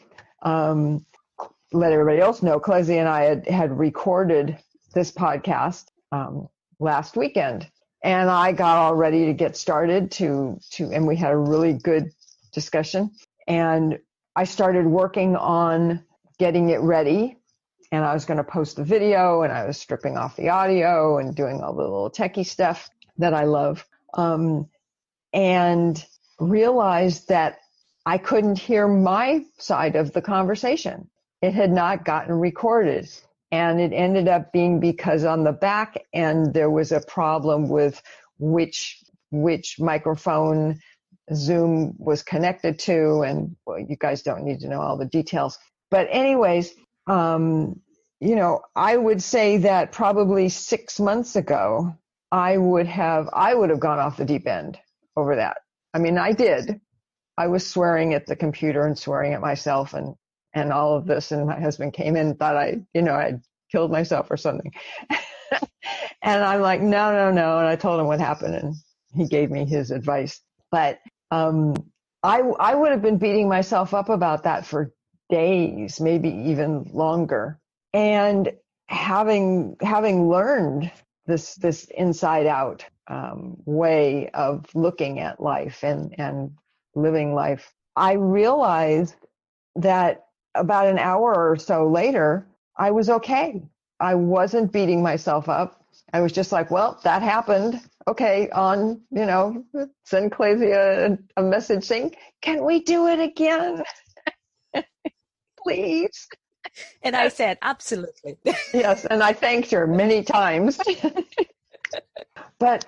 Um, 0.43 1.07
let 1.73 1.93
everybody 1.93 2.21
else 2.21 2.43
know. 2.43 2.59
Clezzy 2.59 2.99
and 2.99 3.09
I 3.09 3.23
had, 3.23 3.47
had 3.47 3.79
recorded 3.79 4.59
this 4.95 5.13
podcast 5.13 5.87
um, 6.13 6.49
last 6.81 7.17
weekend, 7.17 7.71
and 8.03 8.29
I 8.29 8.53
got 8.53 8.77
all 8.77 8.95
ready 8.95 9.27
to 9.27 9.33
get 9.33 9.57
started 9.57 10.11
to 10.13 10.59
to, 10.73 10.91
and 10.91 11.07
we 11.07 11.17
had 11.17 11.33
a 11.33 11.37
really 11.37 11.75
good 11.75 12.11
discussion. 12.53 13.13
And 13.47 13.99
I 14.37 14.45
started 14.45 14.87
working 14.87 15.37
on 15.37 16.05
getting 16.39 16.71
it 16.71 16.81
ready 16.81 17.37
and 17.93 18.05
I 18.05 18.15
was 18.15 18.25
going 18.25 18.39
to 18.39 18.45
post 18.45 18.77
the 18.77 18.85
video 18.85 19.43
and 19.43 19.53
I 19.53 19.67
was 19.67 19.79
stripping 19.79 20.17
off 20.17 20.37
the 20.37 20.51
audio 20.51 21.19
and 21.19 21.35
doing 21.35 21.61
all 21.61 21.75
the 21.75 21.83
little 21.83 22.11
techie 22.11 22.47
stuff 22.47 22.89
that 23.19 23.35
I 23.35 23.45
love. 23.45 23.85
Um, 24.15 24.69
and 25.33 26.05
realized 26.39 27.29
that 27.29 27.59
I 28.07 28.19
couldn't 28.19 28.59
hear 28.59 28.89
my 28.89 29.45
side 29.59 29.97
of 29.97 30.13
the 30.13 30.23
conversation. 30.23 31.09
It 31.43 31.55
had 31.55 31.71
not 31.71 32.05
gotten 32.05 32.35
recorded. 32.35 33.09
And 33.53 33.81
it 33.81 33.93
ended 33.93 34.29
up 34.29 34.53
being 34.53 34.79
because 34.79 35.25
on 35.25 35.43
the 35.43 35.53
back 35.53 36.05
end, 36.13 36.55
there 36.55 36.71
was 36.71 36.93
a 36.93 37.01
problem 37.01 37.69
with 37.69 38.01
which, 38.39 39.03
which 39.31 39.77
microphone 39.81 40.81
Zoom 41.35 41.95
was 41.99 42.23
connected 42.23 42.79
to. 42.81 43.23
And 43.23 43.57
well, 43.67 43.79
you 43.79 43.97
guys 43.97 44.23
don't 44.23 44.45
need 44.45 44.61
to 44.61 44.69
know 44.69 44.81
all 44.81 44.97
the 44.97 45.07
details. 45.07 45.59
But 45.91 46.07
anyways, 46.11 46.73
um, 47.11 47.81
you 48.21 48.37
know, 48.37 48.63
I 48.77 48.97
would 48.97 49.23
say 49.23 49.59
that 49.59 49.93
probably 49.93 50.51
six 50.51 51.01
months 51.01 51.37
ago, 51.37 51.97
I 52.33 52.59
would 52.59 52.87
have, 52.89 53.29
I 53.35 53.55
would 53.55 53.71
have 53.71 53.81
gone 53.81 54.01
off 54.01 54.19
the 54.19 54.27
deep 54.27 54.49
end 54.49 54.79
over 55.17 55.37
that. 55.37 55.59
I 55.95 56.01
mean, 56.01 56.19
I 56.19 56.33
did. 56.33 56.81
I 57.39 57.49
was 57.49 57.67
swearing 57.67 58.15
at 58.15 58.27
the 58.27 58.37
computer 58.37 58.87
and 58.87 58.99
swearing 58.99 59.35
at 59.35 59.43
myself 59.43 59.95
and 59.95 60.15
and 60.55 60.73
all 60.73 60.97
of 60.97 61.07
this. 61.07 61.33
And 61.33 61.47
my 61.47 61.61
husband 61.61 61.95
came 61.95 62.17
in 62.17 62.29
and 62.29 62.39
thought 62.39 62.57
I, 62.57 62.81
you 62.95 63.03
know, 63.03 63.15
I'd 63.15 63.43
killed 63.73 63.93
myself 63.93 64.31
or 64.31 64.37
something. 64.37 64.73
and 66.23 66.45
I'm 66.45 66.61
like, 66.63 66.81
no, 66.83 67.13
no, 67.13 67.31
no. 67.33 67.59
And 67.59 67.69
I 67.69 67.77
told 67.77 68.01
him 68.01 68.07
what 68.07 68.21
happened 68.21 68.57
and 68.57 68.75
he 69.15 69.27
gave 69.27 69.51
me 69.51 69.67
his 69.67 69.91
advice. 69.93 70.41
But 70.73 71.01
um, 71.31 71.75
I, 72.23 72.41
I 72.41 72.75
would 72.75 72.93
have 72.93 73.03
been 73.03 73.19
beating 73.19 73.49
myself 73.49 73.95
up 73.95 74.09
about 74.11 74.45
that 74.45 74.67
for 74.67 74.93
days, 75.31 76.01
maybe 76.01 76.29
even 76.31 76.91
longer. 76.93 77.59
And 77.93 78.53
having 78.89 79.77
having 79.81 80.29
learned 80.29 80.91
this 81.27 81.55
this 81.57 81.85
inside 81.97 82.47
out 82.47 82.85
um, 83.09 83.57
way 83.65 84.31
of 84.31 84.67
looking 84.75 85.21
at 85.21 85.41
life 85.41 85.83
and 85.85 86.15
and 86.19 86.53
living 86.95 87.35
life, 87.35 87.73
I 87.97 88.15
realized 88.15 89.15
that 89.77 90.27
about 90.55 90.87
an 90.87 90.99
hour 90.99 91.51
or 91.51 91.57
so 91.57 91.89
later, 91.89 92.47
I 92.77 92.91
was 92.91 93.09
okay. 93.11 93.63
I 94.01 94.15
wasn't 94.15 94.73
beating 94.73 95.03
myself 95.03 95.49
up. 95.49 95.85
I 96.13 96.21
was 96.21 96.33
just 96.33 96.53
like, 96.53 96.71
well, 96.71 96.99
that 97.05 97.23
happened. 97.23 97.81
Okay, 98.09 98.49
on, 98.51 99.01
you 99.11 99.27
know, 99.27 99.65
send 100.05 100.33
Claysia 100.33 101.19
a 101.37 101.43
message 101.43 101.85
saying, 101.85 102.17
can 102.41 102.65
we 102.65 102.81
do 102.81 103.07
it 103.07 103.21
again? 103.21 103.85
Please. 105.63 106.29
And 107.03 107.17
I 107.17 107.29
said, 107.29 107.59
absolutely. 107.63 108.39
yes, 108.75 109.05
and 109.07 109.23
I 109.23 109.33
thanked 109.33 109.71
her 109.71 109.87
many 109.87 110.23
times. 110.23 110.79
but 112.59 112.85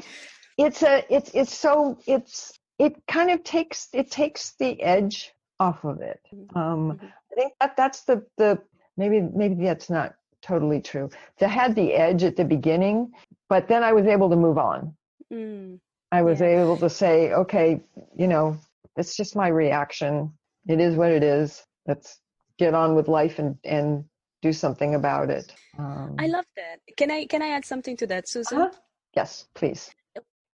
it's 0.59 0.83
a 0.83 1.05
it's 1.13 1.31
it's 1.35 1.55
so 1.55 1.99
it's 2.07 2.59
it 2.79 2.95
kind 3.09 3.31
of 3.31 3.43
takes 3.45 3.89
it 3.93 4.11
takes 4.11 4.53
the 4.59 4.81
edge 4.83 5.33
off 5.59 5.85
of 5.85 6.01
it. 6.01 6.21
Mm-hmm. 6.35 6.59
Um, 6.59 6.93
mm-hmm. 6.93 7.07
I 7.07 7.35
think 7.35 7.53
that 7.61 7.77
that's 7.77 8.03
the 8.03 8.25
the 8.37 8.61
maybe 8.97 9.21
maybe 9.21 9.65
that's 9.65 9.91
not 9.91 10.15
totally 10.43 10.81
true. 10.81 11.09
They 11.39 11.49
had 11.49 11.75
the 11.75 11.95
edge 11.95 12.25
at 12.25 12.37
the 12.37 12.45
beginning, 12.45 13.13
but 13.49 13.69
then 13.69 13.83
I 13.83 13.93
was 13.93 14.07
able 14.07 14.29
to 14.31 14.37
move 14.37 14.59
on. 14.59 14.95
Mm, 15.33 15.79
I 16.11 16.23
was 16.23 16.41
yeah. 16.41 16.63
able 16.63 16.77
to 16.79 16.91
say, 16.91 17.33
okay, 17.33 17.81
you 18.17 18.27
know, 18.27 18.59
it's 18.97 19.17
just 19.17 19.37
my 19.37 19.49
reaction. 19.49 20.33
It 20.69 20.81
is 20.81 20.95
what 20.97 21.11
it 21.11 21.23
is. 21.23 21.63
Let's 21.87 22.21
get 22.59 22.75
on 22.75 22.95
with 22.95 23.09
life 23.09 23.39
and 23.39 23.57
and 23.65 24.05
do 24.43 24.53
something 24.53 24.95
about 24.95 25.31
it. 25.31 25.55
Um, 25.79 26.17
I 26.19 26.27
love 26.27 26.47
that. 26.57 26.81
Can 26.97 27.11
I 27.11 27.27
can 27.27 27.43
I 27.43 27.49
add 27.49 27.65
something 27.65 27.97
to 27.99 28.07
that, 28.09 28.29
Susan? 28.29 28.59
Uh-huh. 28.59 28.71
Yes, 29.15 29.47
please. 29.55 29.91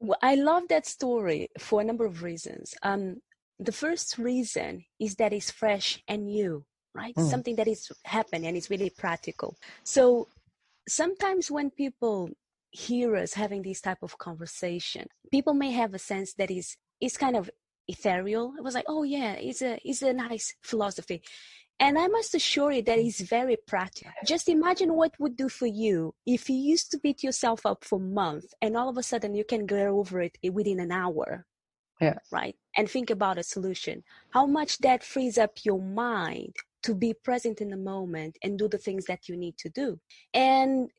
Well, 0.00 0.18
I 0.22 0.34
love 0.34 0.68
that 0.68 0.86
story 0.86 1.48
for 1.58 1.80
a 1.80 1.84
number 1.84 2.04
of 2.04 2.22
reasons. 2.22 2.74
Um, 2.82 3.20
the 3.58 3.72
first 3.72 4.18
reason 4.18 4.84
is 4.98 5.16
that 5.16 5.32
it's 5.32 5.50
fresh 5.50 6.02
and 6.08 6.26
new 6.26 6.64
right 6.94 7.14
mm. 7.14 7.28
something 7.28 7.56
that 7.56 7.68
is 7.68 7.90
happening 8.04 8.46
and 8.46 8.56
it's 8.56 8.70
really 8.70 8.90
practical 8.90 9.56
so 9.82 10.28
sometimes 10.88 11.50
when 11.50 11.70
people 11.70 12.30
hear 12.70 13.16
us 13.16 13.34
having 13.34 13.62
this 13.62 13.80
type 13.80 14.02
of 14.02 14.18
conversation 14.18 15.06
people 15.30 15.54
may 15.54 15.70
have 15.70 15.94
a 15.94 15.98
sense 15.98 16.34
that 16.34 16.50
is 16.50 16.76
is 17.00 17.16
kind 17.16 17.36
of 17.36 17.50
ethereal 17.86 18.54
it 18.56 18.64
was 18.64 18.74
like 18.74 18.86
oh 18.88 19.02
yeah 19.02 19.32
it's 19.32 19.62
a 19.62 19.78
it's 19.84 20.02
a 20.02 20.12
nice 20.12 20.54
philosophy 20.62 21.22
and 21.80 21.98
I 21.98 22.06
must 22.06 22.34
assure 22.34 22.72
you 22.72 22.82
that 22.82 22.98
it's 22.98 23.20
very 23.20 23.56
practical. 23.66 24.12
Just 24.24 24.48
imagine 24.48 24.94
what 24.94 25.12
would 25.18 25.36
do 25.36 25.48
for 25.48 25.66
you 25.66 26.14
if 26.24 26.48
you 26.48 26.56
used 26.56 26.90
to 26.92 26.98
beat 26.98 27.22
yourself 27.22 27.66
up 27.66 27.84
for 27.84 27.98
months 27.98 28.54
and 28.62 28.76
all 28.76 28.88
of 28.88 28.96
a 28.96 29.02
sudden 29.02 29.34
you 29.34 29.44
can 29.44 29.66
get 29.66 29.86
over 29.86 30.20
it 30.20 30.38
within 30.52 30.80
an 30.80 30.92
hour 30.92 31.46
yeah. 32.00 32.18
right 32.32 32.56
and 32.76 32.88
think 32.88 33.10
about 33.10 33.38
a 33.38 33.42
solution 33.42 34.02
how 34.30 34.46
much 34.46 34.78
that 34.78 35.02
frees 35.02 35.38
up 35.38 35.52
your 35.64 35.80
mind 35.80 36.54
to 36.82 36.94
be 36.94 37.14
present 37.14 37.60
in 37.60 37.70
the 37.70 37.76
moment 37.76 38.36
and 38.42 38.58
do 38.58 38.68
the 38.68 38.78
things 38.78 39.04
that 39.06 39.28
you 39.28 39.36
need 39.36 39.56
to 39.58 39.68
do 39.70 39.98
and 40.32 40.90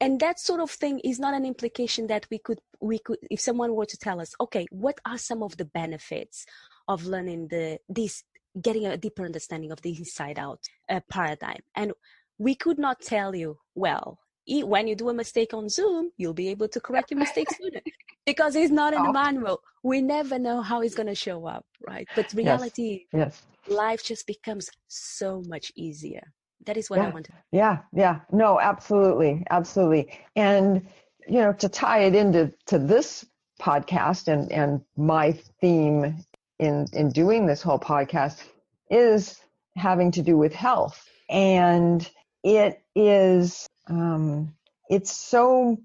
and 0.00 0.20
that 0.20 0.40
sort 0.40 0.60
of 0.60 0.70
thing 0.70 0.98
is 1.00 1.18
not 1.18 1.34
an 1.34 1.44
implication 1.44 2.06
that 2.06 2.26
we 2.30 2.38
could 2.38 2.58
we 2.80 2.98
could 2.98 3.18
if 3.30 3.40
someone 3.40 3.74
were 3.74 3.86
to 3.86 3.96
tell 3.96 4.20
us 4.20 4.34
okay 4.40 4.66
what 4.70 4.98
are 5.06 5.18
some 5.18 5.42
of 5.42 5.56
the 5.56 5.64
benefits 5.64 6.46
of 6.88 7.06
learning 7.06 7.48
the 7.48 7.78
this 7.88 8.24
getting 8.60 8.86
a 8.86 8.96
deeper 8.96 9.24
understanding 9.24 9.72
of 9.72 9.80
the 9.82 9.96
inside 9.96 10.38
out 10.38 10.60
uh, 10.88 11.00
paradigm 11.10 11.60
and 11.74 11.92
we 12.38 12.54
could 12.54 12.78
not 12.78 13.00
tell 13.00 13.34
you 13.34 13.58
well 13.74 14.18
when 14.46 14.86
you 14.86 14.94
do 14.94 15.08
a 15.08 15.14
mistake 15.14 15.54
on 15.54 15.68
Zoom, 15.68 16.10
you'll 16.16 16.34
be 16.34 16.48
able 16.48 16.68
to 16.68 16.80
correct 16.80 17.10
your 17.10 17.18
mistakes 17.18 17.56
sooner 17.60 17.80
because 18.26 18.56
it's 18.56 18.70
not 18.70 18.94
in 18.94 19.02
the 19.02 19.12
manual. 19.12 19.60
We 19.82 20.00
never 20.00 20.38
know 20.38 20.60
how 20.60 20.82
it's 20.82 20.94
going 20.94 21.08
to 21.08 21.14
show 21.14 21.46
up, 21.46 21.64
right? 21.86 22.06
But 22.14 22.32
reality, 22.34 23.06
yes. 23.12 23.42
yes. 23.68 23.76
life 23.76 24.04
just 24.04 24.26
becomes 24.26 24.70
so 24.88 25.42
much 25.46 25.72
easier. 25.76 26.22
That 26.66 26.76
is 26.76 26.88
what 26.88 26.98
yeah. 26.98 27.06
I 27.06 27.10
wanted. 27.10 27.34
Yeah, 27.52 27.78
yeah, 27.92 28.20
no, 28.32 28.60
absolutely, 28.60 29.44
absolutely. 29.50 30.18
And 30.34 30.86
you 31.26 31.40
know, 31.40 31.52
to 31.54 31.68
tie 31.68 32.00
it 32.00 32.14
into 32.14 32.52
to 32.66 32.78
this 32.78 33.26
podcast 33.60 34.28
and 34.28 34.50
and 34.50 34.80
my 34.96 35.32
theme 35.60 36.16
in 36.58 36.86
in 36.92 37.10
doing 37.10 37.46
this 37.46 37.62
whole 37.62 37.78
podcast 37.78 38.42
is 38.90 39.40
having 39.76 40.10
to 40.12 40.22
do 40.22 40.36
with 40.36 40.54
health, 40.54 41.08
and 41.28 42.08
it 42.42 42.82
is 42.94 43.66
um, 43.88 44.54
it's 44.88 45.16
so 45.16 45.78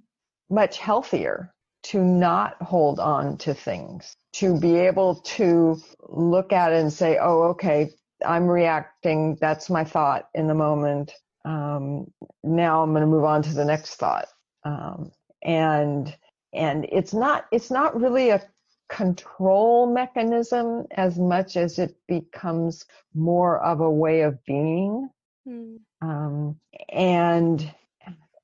much 0.50 0.78
healthier 0.78 1.54
to 1.82 2.04
not 2.04 2.62
hold 2.62 3.00
on 3.00 3.38
to 3.38 3.54
things, 3.54 4.16
to 4.34 4.60
be 4.60 4.76
able 4.76 5.16
to 5.16 5.78
look 6.10 6.52
at 6.52 6.72
it 6.72 6.82
and 6.82 6.92
say, 6.92 7.18
oh, 7.22 7.44
okay, 7.44 7.92
I'm 8.26 8.48
reacting. 8.48 9.38
That's 9.40 9.70
my 9.70 9.84
thought 9.84 10.28
in 10.34 10.48
the 10.48 10.54
moment. 10.54 11.14
Um, 11.46 12.12
now 12.44 12.84
I'm 12.84 12.92
going 12.92 13.02
to 13.02 13.08
move 13.08 13.24
on 13.24 13.42
to 13.44 13.54
the 13.54 13.66
next 13.66 13.96
thought. 13.96 14.28
Um, 14.64 15.12
and, 15.42 16.14
and 16.54 16.86
it's 16.92 17.14
not, 17.14 17.46
it's 17.52 17.72
not 17.72 18.00
really 18.00 18.30
a 18.30 18.42
control 18.89 19.88
mechanism 19.88 20.86
as 20.91 21.17
much 21.17 21.56
as 21.56 21.80
it 21.80 21.95
becomes 22.08 22.86
more 23.13 23.60
of 23.60 23.80
a 23.80 23.89
way 23.89 24.21
of 24.21 24.43
being. 24.45 25.10
Mm. 25.47 25.80
Um, 26.02 26.60
and 26.89 27.71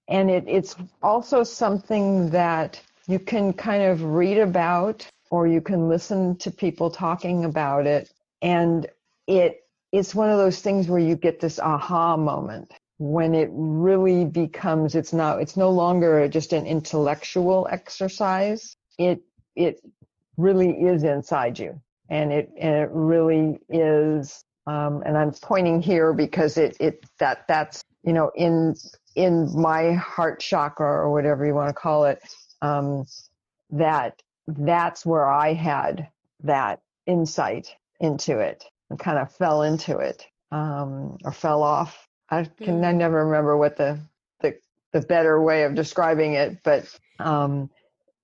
and 0.08 0.30
it, 0.30 0.46
it's 0.48 0.76
also 1.02 1.44
something 1.44 2.30
that 2.30 2.80
you 3.08 3.20
can 3.20 3.54
kind 3.54 3.84
of 3.84 4.04
read 4.04 4.38
about 4.38 5.08
or 5.32 5.48
you 5.48 5.62
can 5.62 5.90
listen 5.90 6.36
to 6.38 6.52
people 6.52 6.90
talking 6.92 7.46
about 7.46 7.88
it 7.88 8.12
and 8.42 8.88
it 9.28 9.62
it's 9.92 10.14
one 10.14 10.30
of 10.30 10.38
those 10.38 10.60
things 10.60 10.88
where 10.88 11.00
you 11.00 11.16
get 11.16 11.40
this 11.40 11.60
aha 11.60 12.18
moment 12.18 12.72
when 12.98 13.34
it 13.34 13.50
really 13.52 14.26
becomes 14.26 14.96
it's 14.96 15.14
not 15.14 15.42
it's 15.42 15.58
no 15.58 15.70
longer 15.70 16.28
just 16.28 16.54
an 16.54 16.66
intellectual 16.66 17.68
exercise 17.72 18.78
it 18.98 19.22
it 19.56 19.82
really 20.38 20.72
is 20.72 21.04
inside 21.04 21.58
you 21.58 21.80
and 22.10 22.32
it 22.32 22.50
and 22.60 22.76
it 22.76 22.90
really 22.92 23.60
is 23.70 24.44
um, 24.68 25.04
and 25.06 25.18
I'm 25.18 25.32
pointing 25.32 25.82
here 25.82 26.14
because 26.14 26.58
it 26.58 26.76
it 26.80 27.06
that 27.20 27.48
that's 27.48 27.84
you 28.04 28.14
know 28.14 28.32
in 28.36 28.76
in 29.16 29.50
my 29.60 29.94
heart 29.94 30.40
chakra 30.40 30.88
or 30.88 31.12
whatever 31.12 31.46
you 31.46 31.54
want 31.54 31.70
to 31.70 31.74
call 31.74 32.06
it, 32.06 32.22
um, 32.62 33.06
that 33.70 34.22
that's 34.48 35.06
where 35.06 35.28
I 35.28 35.54
had 35.54 36.10
that 36.44 36.82
insight 37.06 37.76
into 38.00 38.40
it 38.40 38.66
and 38.90 39.00
kind 39.00 39.18
of 39.18 39.32
fell 39.32 39.62
into 39.62 39.98
it 39.98 40.26
um, 40.52 41.18
or 41.24 41.32
fell 41.32 41.64
off. 41.64 42.08
I 42.30 42.44
can 42.44 42.84
I 42.84 42.88
mm-hmm. 42.90 42.98
never 42.98 43.26
remember 43.26 43.58
what 43.58 43.78
the 43.78 44.00
the 44.42 44.58
the 44.94 45.02
better 45.02 45.40
way 45.42 45.64
of 45.64 45.76
describing 45.76 46.34
it, 46.34 46.64
but 46.64 46.88
um, 47.20 47.70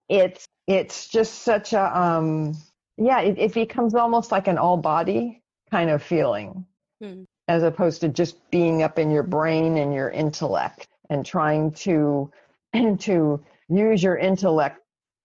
it's 0.09 0.47
it's 0.67 1.07
just 1.07 1.43
such 1.43 1.73
a 1.73 1.99
um, 1.99 2.55
yeah, 2.97 3.21
it, 3.21 3.37
it 3.37 3.53
becomes 3.53 3.95
almost 3.95 4.31
like 4.31 4.47
an 4.47 4.57
all 4.57 4.77
body 4.77 5.41
kind 5.71 5.89
of 5.89 6.03
feeling. 6.03 6.65
Mm 7.03 7.25
as 7.51 7.63
opposed 7.63 7.99
to 7.99 8.07
just 8.07 8.49
being 8.49 8.81
up 8.81 8.97
in 8.97 9.11
your 9.11 9.23
brain 9.23 9.75
and 9.77 9.93
your 9.93 10.09
intellect 10.09 10.87
and 11.09 11.25
trying 11.25 11.69
to 11.71 12.31
and 12.73 12.99
to 13.09 13.43
use 13.67 14.01
your 14.01 14.17
intellect 14.17 14.79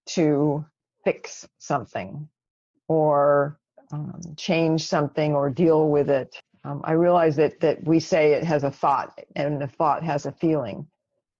to 0.06 0.64
fix 1.04 1.46
something 1.58 2.28
or 2.88 3.58
um, 3.92 4.20
change 4.36 4.84
something 4.84 5.34
or 5.34 5.48
deal 5.48 5.88
with 5.88 6.10
it. 6.10 6.40
Um, 6.64 6.80
I 6.82 6.92
realize 6.92 7.36
that 7.36 7.60
that 7.60 7.84
we 7.84 8.00
say 8.00 8.32
it 8.32 8.42
has 8.42 8.64
a 8.64 8.72
thought 8.72 9.16
and 9.36 9.60
the 9.60 9.68
thought 9.68 10.02
has 10.02 10.26
a 10.26 10.32
feeling, 10.32 10.88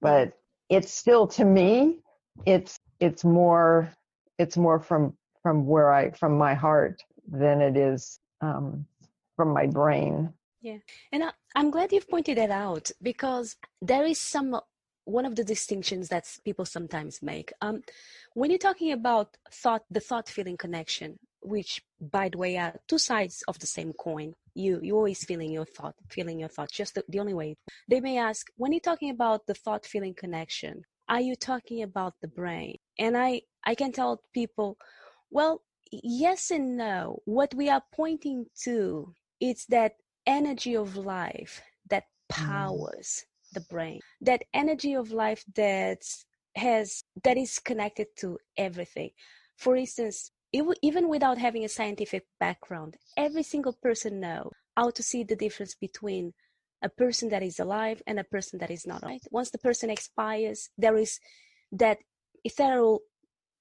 but 0.01 0.39
it's 0.69 0.93
still 0.93 1.27
to 1.29 1.45
me, 1.45 1.99
it's 2.45 2.76
it's 3.01 3.25
more 3.25 3.93
it's 4.39 4.57
more 4.57 4.81
from 4.81 5.17
from 5.43 5.67
where 5.67 5.93
I 5.93 6.11
from 6.11 6.37
my 6.37 6.55
heart 6.55 7.03
than 7.31 7.61
it 7.61 7.77
is 7.77 8.19
um, 8.41 8.87
from 9.37 9.51
my 9.53 9.67
brain. 9.67 10.33
Yeah. 10.61 10.79
And 11.13 11.25
I, 11.25 11.31
I'm 11.55 11.71
glad 11.71 11.93
you've 11.93 12.09
pointed 12.09 12.39
that 12.39 12.51
out 12.51 12.91
because 13.03 13.57
there 13.81 14.05
is 14.05 14.21
some 14.21 14.59
one 15.05 15.25
of 15.25 15.37
the 15.37 15.45
distinctions 15.45 16.09
that 16.09 16.27
people 16.45 16.65
sometimes 16.65 17.23
make. 17.23 17.53
Um, 17.61 17.83
when 18.35 18.51
you're 18.51 18.59
talking 18.59 18.91
about 18.93 19.37
thought, 19.53 19.85
the 19.91 20.01
thought 20.01 20.29
feeling 20.29 20.57
connection, 20.57 21.19
which 21.41 21.81
by 22.01 22.29
the 22.29 22.39
way 22.39 22.57
are 22.57 22.75
two 22.89 22.99
sides 22.99 23.45
of 23.47 23.59
the 23.61 23.67
same 23.67 23.93
coin. 23.93 24.35
You 24.55 24.81
you 24.83 24.97
always 24.97 25.25
feeling 25.25 25.53
your 25.53 25.67
thought, 25.67 25.95
feeling 26.09 26.41
your 26.41 26.49
thought. 26.49 26.73
Just 26.73 26.95
the, 26.97 27.05
the 27.09 27.21
only 27.21 27.35
way. 27.35 27.57
They 27.89 28.01
may 28.01 28.19
ask 28.19 28.49
when 28.57 28.73
you're 28.73 28.81
talking 28.81 29.11
about 29.11 29.47
the 29.47 29.55
thought 29.55 29.87
feeling 29.87 30.15
connection, 30.15 30.83
are 31.09 31.21
you 31.21 31.37
talking 31.37 31.83
about 31.83 32.15
the 32.21 32.29
brain? 32.29 32.79
And 32.99 33.17
I 33.17 33.43
I 33.65 33.75
can 33.75 33.93
tell 33.93 34.23
people, 34.33 34.79
well, 35.31 35.63
yes 35.91 36.51
and 36.51 36.77
no. 36.77 37.21
What 37.25 37.55
we 37.55 37.69
are 37.69 37.83
pointing 37.95 38.47
to 38.65 39.13
it's 39.41 39.67
that 39.67 39.93
energy 40.27 40.75
of 40.75 40.97
life 40.97 41.63
that 41.91 42.05
mm. 42.33 42.37
powers 42.37 43.25
mm. 43.25 43.55
the 43.55 43.61
brain. 43.61 44.01
That 44.21 44.43
energy 44.55 44.95
of 44.95 45.11
life 45.11 45.45
that 45.55 46.03
has 46.57 47.03
that 47.23 47.37
is 47.37 47.59
connected 47.59 48.09
to 48.19 48.39
everything. 48.57 49.11
For 49.57 49.77
instance, 49.77 50.31
even 50.53 51.09
without 51.09 51.39
having 51.39 51.65
a 51.65 51.69
scientific 51.69 52.25
background, 52.41 52.97
every 53.17 53.43
single 53.43 53.73
person 53.73 54.21
knows 54.21 54.53
how 54.77 54.91
to 54.91 55.03
see 55.03 55.25
the 55.25 55.37
difference 55.37 55.75
between 55.75 56.33
a 56.83 56.89
person 56.89 57.29
that 57.31 57.43
is 57.43 57.59
alive 57.59 58.03
and 58.07 58.19
a 58.19 58.25
person 58.25 58.59
that 58.59 58.71
is 58.71 58.87
not 58.87 59.03
alive. 59.03 59.21
Once 59.31 59.51
the 59.51 59.59
person 59.59 59.91
expires, 59.91 60.71
there 60.77 60.97
is 60.97 61.19
that 61.73 61.99
ethereal 62.47 63.01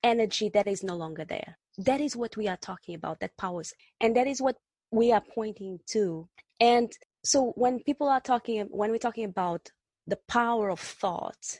energy 0.03 0.49
that 0.49 0.67
is 0.67 0.83
no 0.83 0.95
longer 0.95 1.25
there. 1.25 1.57
That 1.77 1.99
is 1.99 2.15
what 2.15 2.37
we 2.37 2.47
are 2.47 2.57
talking 2.57 2.95
about, 2.95 3.19
that 3.19 3.37
powers. 3.37 3.73
And 3.99 4.15
that 4.15 4.27
is 4.27 4.41
what 4.41 4.57
we 4.91 5.11
are 5.11 5.23
pointing 5.33 5.79
to. 5.87 6.27
And 6.59 6.91
so 7.23 7.53
when 7.55 7.79
people 7.79 8.07
are 8.07 8.21
talking, 8.21 8.67
when 8.69 8.91
we're 8.91 8.97
talking 8.97 9.25
about 9.25 9.69
the 10.07 10.19
power 10.27 10.69
of 10.69 10.79
thought, 10.79 11.59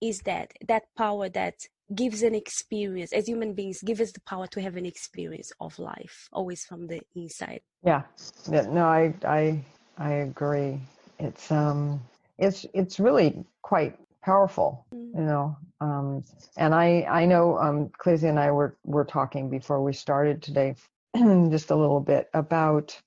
is 0.00 0.20
that 0.20 0.52
that 0.66 0.82
power 0.96 1.28
that 1.30 1.54
gives 1.94 2.22
an 2.22 2.34
experience 2.34 3.12
as 3.12 3.26
human 3.26 3.52
beings 3.52 3.82
give 3.82 4.00
us 4.00 4.12
the 4.12 4.20
power 4.20 4.46
to 4.46 4.60
have 4.60 4.76
an 4.76 4.86
experience 4.86 5.52
of 5.60 5.78
life 5.78 6.28
always 6.32 6.64
from 6.64 6.86
the 6.86 7.00
inside 7.14 7.60
yeah, 7.84 8.02
yeah 8.50 8.62
no 8.62 8.84
i 8.86 9.14
i 9.26 9.62
i 9.98 10.12
agree 10.28 10.80
it's 11.18 11.52
um 11.52 12.00
it's 12.38 12.64
it's 12.72 12.98
really 12.98 13.44
quite 13.60 13.96
powerful 14.22 14.86
mm-hmm. 14.94 15.18
you 15.18 15.26
know 15.26 15.56
um 15.84 16.24
and 16.56 16.74
i 16.74 17.06
i 17.10 17.26
know 17.26 17.58
um 17.58 17.90
Clizzy 18.00 18.28
and 18.28 18.40
i 18.40 18.50
were 18.50 18.76
were 18.84 19.04
talking 19.04 19.50
before 19.50 19.82
we 19.82 19.92
started 19.92 20.42
today 20.42 20.74
just 21.16 21.70
a 21.70 21.76
little 21.76 22.00
bit 22.00 22.28
about 22.34 22.98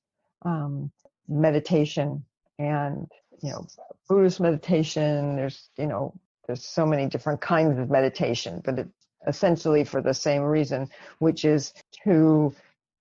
um 0.43 0.91
meditation 1.27 2.23
and 2.59 3.07
you 3.43 3.51
know 3.51 3.67
buddhist 4.09 4.39
meditation 4.39 5.35
there's 5.35 5.69
you 5.77 5.87
know 5.87 6.13
there's 6.47 6.65
so 6.65 6.85
many 6.85 7.07
different 7.07 7.41
kinds 7.41 7.77
of 7.77 7.89
meditation, 7.89 8.61
but 8.65 8.79
it, 8.79 8.87
essentially 9.27 9.83
for 9.83 10.01
the 10.01 10.13
same 10.13 10.41
reason, 10.41 10.89
which 11.19 11.45
is 11.45 11.73
to 12.05 12.55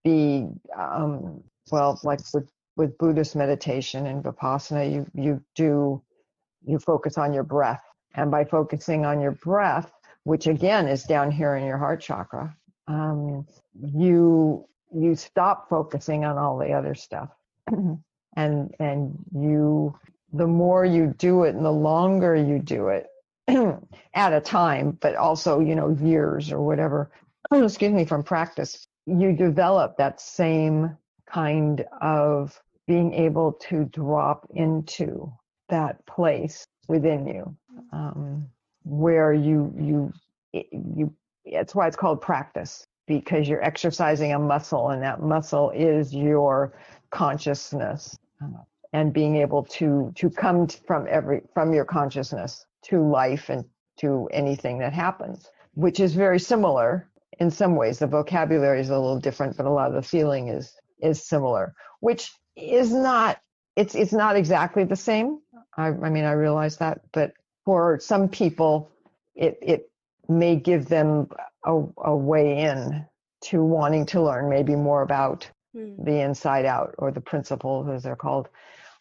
be, 0.05 0.47
um, 0.77 1.43
well, 1.71 2.01
like 2.03 2.21
with, 2.35 2.51
with 2.77 2.99
Buddhist 2.99 3.37
meditation 3.37 4.07
and 4.07 4.23
Vipassana, 4.23 4.93
you, 4.93 5.07
you 5.15 5.43
do, 5.55 6.03
you 6.67 6.79
focus 6.81 7.17
on 7.17 7.33
your 7.33 7.45
breath. 7.45 7.83
And 8.17 8.31
by 8.31 8.45
focusing 8.45 9.05
on 9.05 9.21
your 9.21 9.33
breath, 9.33 9.93
which 10.25 10.47
again 10.47 10.89
is 10.89 11.05
down 11.05 11.31
here 11.31 11.55
in 11.57 11.65
your 11.65 11.77
heart 11.77 12.01
chakra, 12.01 12.57
um, 12.89 13.47
you, 13.81 14.67
you 14.93 15.15
stop 15.15 15.69
focusing 15.69 16.25
on 16.25 16.39
all 16.39 16.59
the 16.59 16.73
other 16.73 16.95
stuff. 16.95 17.31
and, 18.37 18.75
and 18.81 19.19
you, 19.33 19.97
the 20.33 20.47
more 20.47 20.85
you 20.85 21.15
do 21.19 21.45
it 21.45 21.55
and 21.55 21.65
the 21.65 21.71
longer 21.71 22.35
you 22.35 22.59
do 22.59 22.89
it, 22.89 23.07
at 24.15 24.33
a 24.33 24.41
time, 24.41 24.99
but 25.01 25.15
also, 25.15 25.61
you 25.61 25.77
know, 25.77 25.91
years 25.91 26.51
or 26.51 26.61
whatever, 26.61 27.11
excuse 27.53 27.93
me, 27.93 28.05
from 28.05 28.23
practice, 28.23 28.87
you 29.07 29.33
develop 29.33 29.97
that 29.99 30.21
same 30.21 30.97
kind 31.31 31.85
of 32.01 32.61
being 32.87 33.13
able 33.13 33.53
to 33.53 33.85
drop 33.85 34.47
into 34.55 35.33
that 35.69 36.05
place 36.07 36.67
within 36.89 37.27
you 37.27 37.57
um, 37.93 38.47
where 38.85 39.33
you 39.33 39.73
you 39.79 40.13
you 40.53 41.15
it's 41.45 41.75
why 41.75 41.87
it's 41.87 41.97
called 41.97 42.21
practice 42.21 42.87
because 43.07 43.49
you're 43.49 43.63
exercising 43.63 44.33
a 44.33 44.39
muscle 44.39 44.91
and 44.91 45.03
that 45.03 45.23
muscle 45.23 45.71
is 45.71 46.15
your 46.15 46.73
consciousness 47.11 48.19
uh, 48.43 48.49
and 48.93 49.13
being 49.13 49.37
able 49.37 49.63
to 49.65 50.13
to 50.15 50.31
come 50.31 50.67
from 50.67 51.07
every 51.09 51.43
from 51.55 51.73
your 51.73 51.85
consciousness 51.85 52.67
to 52.83 53.01
life 53.01 53.49
and 53.49 53.65
to 53.99 54.29
anything 54.33 54.79
that 54.79 54.93
happens, 54.93 55.49
which 55.75 56.01
is 56.01 56.15
very 56.15 56.39
similar 56.39 57.09
in 57.39 57.51
some 57.51 57.77
ways. 57.77 57.99
The 57.99 58.07
vocabulary 58.07 58.81
is 58.81 58.91
a 58.91 58.99
little 58.99 59.19
different, 59.19 59.57
but 59.57 59.67
a 59.67 59.71
lot 59.71 59.89
of 59.89 59.95
the 59.95 60.03
feeling 60.03 60.49
is 60.49 60.75
is 61.01 61.23
similar, 61.23 61.75
which 62.01 62.33
is 62.57 62.93
not 62.93 63.39
it's 63.77 63.95
it's 63.95 64.13
not 64.13 64.37
exactly 64.37 64.85
the 64.85 64.97
same. 64.97 65.41
I, 65.77 65.89
I 65.89 66.11
mean, 66.11 66.25
I 66.25 66.33
realize 66.33 66.79
that, 66.79 67.01
but 67.13 67.33
for 67.67 67.99
some 68.01 68.29
people, 68.29 68.91
it 69.35 69.59
it 69.61 69.91
may 70.29 70.57
give 70.57 70.87
them 70.87 71.29
a, 71.65 71.83
a 71.99 72.17
way 72.17 72.61
in 72.61 73.05
to 73.43 73.63
wanting 73.63 74.07
to 74.07 74.23
learn 74.23 74.49
maybe 74.49 74.75
more 74.75 75.03
about 75.03 75.51
mm. 75.77 76.03
the 76.03 76.21
inside 76.21 76.65
out 76.65 76.95
or 76.99 77.11
the 77.11 77.21
principles 77.21 77.89
as 77.89 78.03
they're 78.03 78.17
called. 78.17 78.49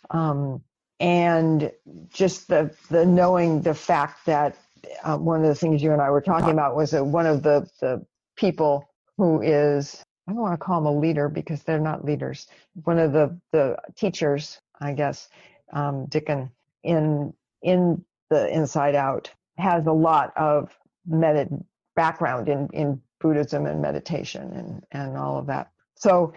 Um, 0.10 0.62
and 1.00 1.72
just 2.10 2.48
the 2.48 2.76
the 2.90 3.06
knowing 3.06 3.62
the 3.62 3.74
fact 3.74 4.26
that 4.26 4.58
uh, 5.04 5.18
one 5.18 5.42
of 5.42 5.48
the 5.48 5.56
things 5.56 5.82
you 5.82 5.94
and 5.94 6.02
I 6.02 6.10
were 6.10 6.22
talking 6.22 6.52
about 6.52 6.76
was 6.76 6.92
that 6.92 7.06
one 7.06 7.28
of 7.28 7.44
the 7.44 7.70
the 7.80 8.06
people 8.36 8.90
who 9.18 9.42
is 9.42 10.04
I 10.28 10.34
don't 10.34 10.42
want 10.42 10.60
to 10.60 10.66
call 10.66 10.82
them 10.82 10.88
a 10.88 11.00
leader 11.00 11.30
because 11.30 11.64
they're 11.64 11.80
not 11.80 12.04
leaders. 12.04 12.48
One 12.84 12.98
of 12.98 13.14
the 13.14 13.40
the 13.52 13.78
teachers, 13.96 14.60
I 14.82 14.94
guess, 14.94 15.30
um, 15.72 16.08
Dicken 16.08 16.50
in 16.84 17.34
in 17.62 18.04
the 18.36 18.54
Inside 18.54 18.96
Out 18.96 19.32
has 19.58 19.86
a 19.88 19.92
lot 19.92 20.34
of 20.36 20.78
med 21.08 21.64
background 21.96 22.50
in 22.50 22.68
in 22.74 23.02
Buddhism 23.20 23.66
and 23.66 23.82
meditation 23.82 24.52
and 24.54 24.84
and 24.92 25.18
all 25.18 25.38
of 25.38 25.48
that. 25.48 25.72
So 25.96 26.34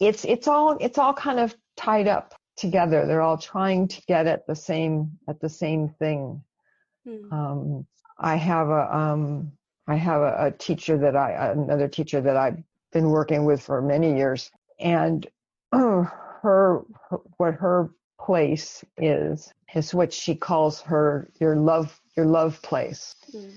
it's 0.00 0.24
it's 0.24 0.46
all 0.46 0.76
it's 0.80 0.98
all 0.98 1.14
kind 1.14 1.40
of 1.40 1.56
tied 1.76 2.08
up 2.08 2.34
together. 2.56 3.06
They're 3.06 3.22
all 3.22 3.38
trying 3.38 3.88
to 3.88 4.02
get 4.06 4.26
at 4.26 4.46
the 4.46 4.54
same 4.54 5.12
at 5.28 5.40
the 5.40 5.48
same 5.48 5.88
thing. 5.88 6.42
Hmm. 7.06 7.32
Um, 7.32 7.86
I 8.18 8.36
have 8.36 8.68
a 8.68 8.96
um, 8.96 9.52
I 9.86 9.96
have 9.96 10.20
a, 10.20 10.46
a, 10.46 10.50
teacher 10.50 10.98
that 10.98 11.16
I 11.16 11.52
another 11.52 11.88
teacher 11.88 12.20
that 12.20 12.36
I've 12.36 12.62
been 12.92 13.08
working 13.08 13.44
with 13.44 13.62
for 13.62 13.80
many 13.80 14.16
years, 14.16 14.50
and 14.78 15.26
her, 15.72 16.12
her 16.42 16.82
what 17.38 17.54
her 17.54 17.90
place 18.28 18.84
is 18.98 19.54
is 19.74 19.94
what 19.94 20.12
she 20.12 20.34
calls 20.34 20.82
her 20.82 21.30
your 21.40 21.56
love 21.56 21.98
your 22.14 22.26
love 22.26 22.60
place, 22.60 23.14
hmm. 23.32 23.48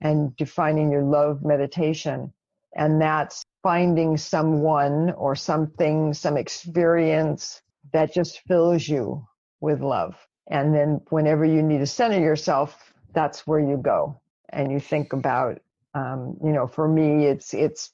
and 0.00 0.36
defining 0.36 0.92
your 0.92 1.02
love 1.02 1.42
meditation, 1.42 2.32
and 2.76 3.02
that's 3.02 3.42
finding 3.64 4.16
someone 4.16 5.10
or 5.16 5.34
something, 5.34 6.14
some 6.14 6.36
experience 6.36 7.62
that 7.92 8.14
just 8.14 8.42
fills 8.46 8.86
you 8.86 9.26
with 9.60 9.80
love. 9.80 10.14
And 10.48 10.72
then 10.72 11.00
whenever 11.10 11.44
you 11.44 11.60
need 11.60 11.78
to 11.78 11.86
center 11.86 12.20
yourself, 12.20 12.92
that's 13.14 13.44
where 13.44 13.60
you 13.60 13.76
go. 13.76 14.20
And 14.50 14.70
you 14.70 14.78
think 14.78 15.12
about, 15.12 15.60
um, 15.94 16.36
you 16.44 16.52
know, 16.52 16.68
for 16.68 16.86
me, 16.86 17.26
it's, 17.26 17.54
it's 17.54 17.90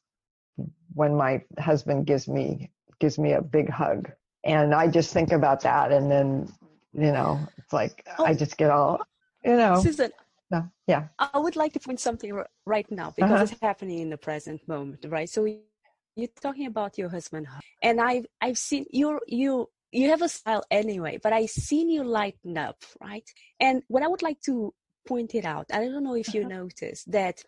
when 0.93 1.17
my 1.17 1.43
husband 1.59 2.07
gives 2.07 2.29
me, 2.29 2.71
gives 2.99 3.19
me 3.19 3.33
a 3.33 3.43
big 3.43 3.71
hug 3.71 4.11
and 4.45 4.75
I 4.75 4.89
just 4.89 5.13
think 5.13 5.33
about 5.33 5.61
that. 5.63 5.93
And 5.93 6.11
then, 6.11 6.53
you 6.93 7.13
know, 7.13 7.39
it's 7.57 7.73
like, 7.73 8.07
oh, 8.19 8.25
I 8.25 8.35
just 8.35 8.57
get 8.57 8.71
all, 8.71 9.01
you 9.45 9.57
know. 9.57 9.81
Susan, 9.81 10.11
no, 10.51 10.69
yeah. 10.87 11.09
I 11.19 11.39
would 11.39 11.57
like 11.57 11.73
to 11.75 11.81
point 11.81 12.01
something 12.01 12.43
right 12.65 12.91
now 12.91 13.13
because 13.15 13.31
uh-huh. 13.31 13.43
it's 13.51 13.61
happening 13.61 13.99
in 13.99 14.11
the 14.11 14.17
present 14.17 14.67
moment, 14.67 15.05
right? 15.09 15.29
So 15.29 15.45
you're 15.45 16.29
talking 16.41 16.67
about 16.67 16.99
your 16.99 17.09
husband 17.09 17.47
and 17.83 18.01
I've, 18.01 18.27
I've 18.41 18.59
seen 18.59 18.87
you, 18.91 19.21
you 19.27 19.69
you 19.91 20.11
have 20.11 20.23
a 20.23 20.29
style 20.29 20.65
anyway, 20.71 21.19
but 21.23 21.33
I 21.33 21.47
seen 21.47 21.89
you 21.89 22.05
lighten 22.05 22.59
up, 22.59 22.77
right? 23.01 23.25
And 23.59 23.83
what 23.89 24.03
I 24.03 24.09
would 24.09 24.23
like 24.23 24.41
to 24.43 24.75
point 25.07 25.35
it 25.35 25.45
out, 25.45 25.67
I 25.73 25.87
don't 25.87 26.05
know 26.05 26.15
if 26.15 26.35
you 26.35 26.43
uh-huh. 26.43 26.57
noticed 26.57 27.11
that 27.13 27.43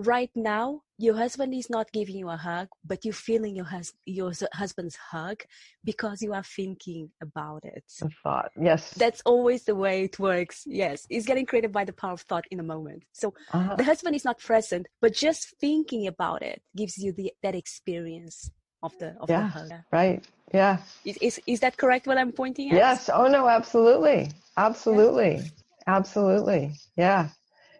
right 0.00 0.30
now 0.34 0.82
your 0.98 1.16
husband 1.16 1.54
is 1.54 1.70
not 1.70 1.90
giving 1.92 2.16
you 2.16 2.28
a 2.28 2.36
hug, 2.36 2.68
but 2.84 3.04
you're 3.06 3.14
feeling 3.14 3.56
your, 3.56 3.64
hus- 3.64 3.94
your 4.04 4.32
husband's 4.52 4.96
hug 4.96 5.42
because 5.82 6.20
you 6.20 6.34
are 6.34 6.42
thinking 6.42 7.10
about 7.22 7.64
it. 7.64 7.84
The 7.98 8.10
thought, 8.22 8.50
yes. 8.60 8.92
That's 8.92 9.22
always 9.24 9.64
the 9.64 9.74
way 9.74 10.04
it 10.04 10.18
works. 10.18 10.64
Yes, 10.66 11.06
it's 11.08 11.24
getting 11.24 11.46
created 11.46 11.72
by 11.72 11.84
the 11.84 11.94
power 11.94 12.12
of 12.12 12.20
thought 12.20 12.44
in 12.50 12.60
a 12.60 12.62
moment. 12.62 13.04
So 13.12 13.32
uh-huh. 13.52 13.76
the 13.76 13.84
husband 13.84 14.14
is 14.14 14.26
not 14.26 14.38
present, 14.38 14.88
but 15.00 15.14
just 15.14 15.54
thinking 15.58 16.06
about 16.06 16.42
it 16.42 16.60
gives 16.76 16.98
you 16.98 17.12
the, 17.12 17.32
that 17.42 17.54
experience 17.54 18.50
of 18.82 18.96
the 18.98 19.14
of 19.20 19.30
yeah, 19.30 19.40
the 19.40 19.46
hug. 19.46 19.72
Right. 19.90 20.24
Yeah. 20.52 20.78
Is, 21.04 21.16
is 21.20 21.40
is 21.46 21.60
that 21.60 21.76
correct? 21.76 22.06
What 22.06 22.18
I'm 22.18 22.32
pointing 22.32 22.70
at? 22.70 22.76
Yes. 22.76 23.10
Oh 23.12 23.26
no. 23.26 23.48
Absolutely. 23.48 24.30
Absolutely. 24.56 25.36
Yeah. 25.36 25.42
Absolutely. 25.86 26.72
Yeah. 26.96 27.28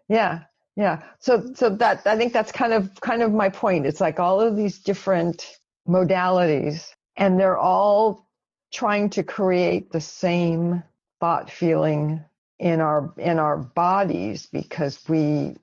Yeah. 0.09 0.41
Yeah. 0.81 1.03
So 1.19 1.53
so 1.55 1.69
that 1.69 2.07
I 2.07 2.17
think 2.17 2.33
that's 2.33 2.51
kind 2.51 2.73
of 2.73 2.99
kind 3.03 3.23
of 3.23 3.35
my 3.35 3.51
point. 3.51 3.85
It's 3.85 4.01
like 4.01 4.19
all 4.19 4.41
of 4.41 4.57
these 4.57 4.79
different 4.79 5.59
modalities 5.87 6.89
and 7.19 7.39
they're 7.39 7.59
all 7.59 8.27
trying 8.73 9.11
to 9.11 9.23
create 9.23 9.93
the 9.93 10.01
same 10.01 10.83
thought 11.21 11.51
feeling 11.51 12.25
in 12.59 12.81
our 12.81 13.13
in 13.19 13.39
our 13.39 13.59
bodies 13.59 14.47
because 14.47 15.07
we 15.07 15.55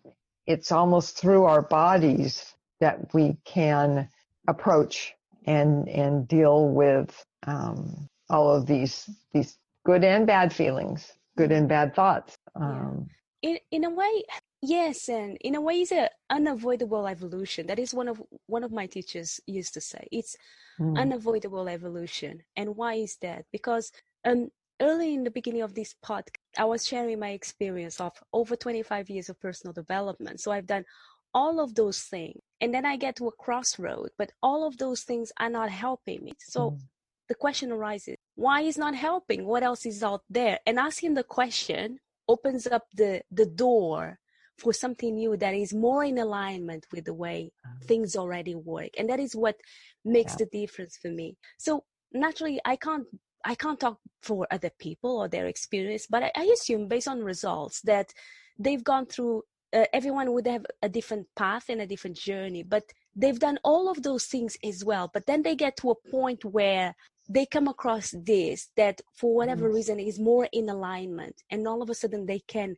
it's 0.46 0.72
almost 0.72 1.18
through 1.18 1.46
our 1.46 1.64
bodies 1.64 2.54
that 2.80 3.12
we 3.16 3.38
can 3.44 4.08
approach 4.48 5.16
and 5.48 5.90
and 5.90 6.28
deal 6.28 6.70
with 6.70 7.26
um, 7.48 8.08
all 8.30 8.56
of 8.56 8.68
these 8.68 9.10
these 9.34 9.58
good 9.84 10.04
and 10.04 10.28
bad 10.28 10.54
feelings, 10.54 11.12
good 11.36 11.52
and 11.52 11.68
bad 11.68 11.96
thoughts. 11.96 12.38
Um, 12.56 13.10
in 13.42 13.58
in 13.72 13.84
a 13.84 13.90
way, 13.90 14.24
yes, 14.62 15.10
and 15.10 15.38
in 15.42 15.56
a 15.56 15.62
way, 15.62 15.82
it's 15.82 15.92
an 15.92 16.10
unavoidable 16.30 17.08
evolution. 17.08 17.68
That 17.68 17.80
is 17.80 17.94
one 17.94 18.08
of 18.08 18.22
one 18.48 18.64
of 18.64 18.72
my 18.72 18.88
teachers 18.88 19.40
used 19.46 19.74
to 19.76 19.82
say. 19.82 20.08
It's 20.12 20.36
mm. 20.80 20.98
unavoidable 20.98 21.68
evolution, 21.68 22.42
and 22.56 22.76
why 22.76 22.96
is 22.96 23.18
that? 23.22 23.46
Because 23.52 23.92
um, 24.26 24.50
early 24.82 25.14
in 25.14 25.24
the 25.24 25.32
beginning 25.32 25.62
of 25.62 25.74
this 25.74 25.96
podcast, 26.04 26.38
I 26.58 26.66
was 26.66 26.86
sharing 26.86 27.20
my 27.20 27.30
experience 27.30 28.00
of 28.00 28.14
over 28.34 28.56
25 28.56 29.10
years 29.10 29.30
of 29.30 29.40
personal 29.40 29.74
development. 29.74 30.42
So 30.42 30.52
I've 30.52 30.68
done 30.68 30.86
all 31.34 31.60
of 31.60 31.76
those 31.76 32.02
things, 32.02 32.40
and 32.62 32.74
then 32.74 32.86
I 32.86 32.98
get 32.98 33.16
to 33.18 33.28
a 33.28 33.32
crossroad, 33.32 34.10
but 34.18 34.32
all 34.42 34.66
of 34.66 34.78
those 34.78 35.04
things 35.04 35.32
are 35.40 35.50
not 35.50 35.70
helping 35.70 36.24
me. 36.24 36.34
So 36.40 36.72
mm 36.72 36.80
the 37.28 37.36
question 37.36 37.72
arises 37.72 38.16
why 38.36 38.62
is 38.62 38.78
not 38.78 38.96
helping 38.96 39.46
what 39.46 39.64
else 39.64 39.86
is 39.86 40.04
out 40.04 40.22
there 40.30 40.60
and 40.66 40.80
asking 40.80 41.14
the 41.14 41.24
question 41.24 42.00
opens 42.28 42.68
up 42.68 42.86
the 42.94 43.22
the 43.32 43.46
door 43.46 44.18
for 44.58 44.74
something 44.74 45.16
new 45.16 45.38
that 45.38 45.54
is 45.54 45.74
more 45.74 46.04
in 46.04 46.18
alignment 46.18 46.86
with 46.92 47.06
the 47.06 47.14
way 47.14 47.52
mm-hmm. 47.66 47.86
things 47.86 48.16
already 48.16 48.56
work 48.56 48.90
and 48.98 49.10
that 49.10 49.20
is 49.20 49.36
what 49.36 49.56
makes 50.04 50.34
yeah. 50.34 50.46
the 50.46 50.60
difference 50.60 50.98
for 50.98 51.10
me 51.10 51.36
so 51.58 51.84
naturally 52.14 52.60
i 52.66 52.76
can't 52.76 53.06
i 53.46 53.56
can't 53.56 53.80
talk 53.80 54.00
for 54.22 54.48
other 54.52 54.72
people 54.80 55.18
or 55.18 55.28
their 55.28 55.48
experience 55.48 56.08
but 56.10 56.24
i, 56.24 56.32
I 56.36 56.44
assume 56.46 56.88
based 56.88 57.08
on 57.08 57.24
results 57.24 57.82
that 57.82 58.14
they've 58.58 58.84
gone 58.84 59.06
through 59.06 59.44
uh, 59.74 59.86
everyone 59.94 60.32
would 60.32 60.48
have 60.48 60.66
a 60.82 60.88
different 60.88 61.28
path 61.36 61.66
and 61.70 61.82
a 61.82 61.88
different 61.88 62.18
journey 62.18 62.64
but 62.64 62.84
they've 63.16 63.40
done 63.40 63.60
all 63.64 63.90
of 63.90 64.02
those 64.02 64.26
things 64.26 64.58
as 64.64 64.84
well 64.84 65.10
but 65.14 65.26
then 65.26 65.44
they 65.44 65.56
get 65.56 65.76
to 65.78 65.92
a 65.92 66.10
point 66.12 66.44
where 66.46 66.96
they 67.30 67.46
come 67.46 67.68
across 67.68 68.16
this 68.24 68.70
that 68.78 69.02
for 69.14 69.36
whatever 69.36 69.70
mm. 69.70 69.74
reason 69.74 70.00
is 70.00 70.20
more 70.20 70.48
in 70.54 70.70
alignment 70.70 71.44
and 71.52 71.68
all 71.68 71.82
of 71.82 71.90
a 71.90 71.94
sudden 71.94 72.26
they 72.26 72.40
can 72.48 72.76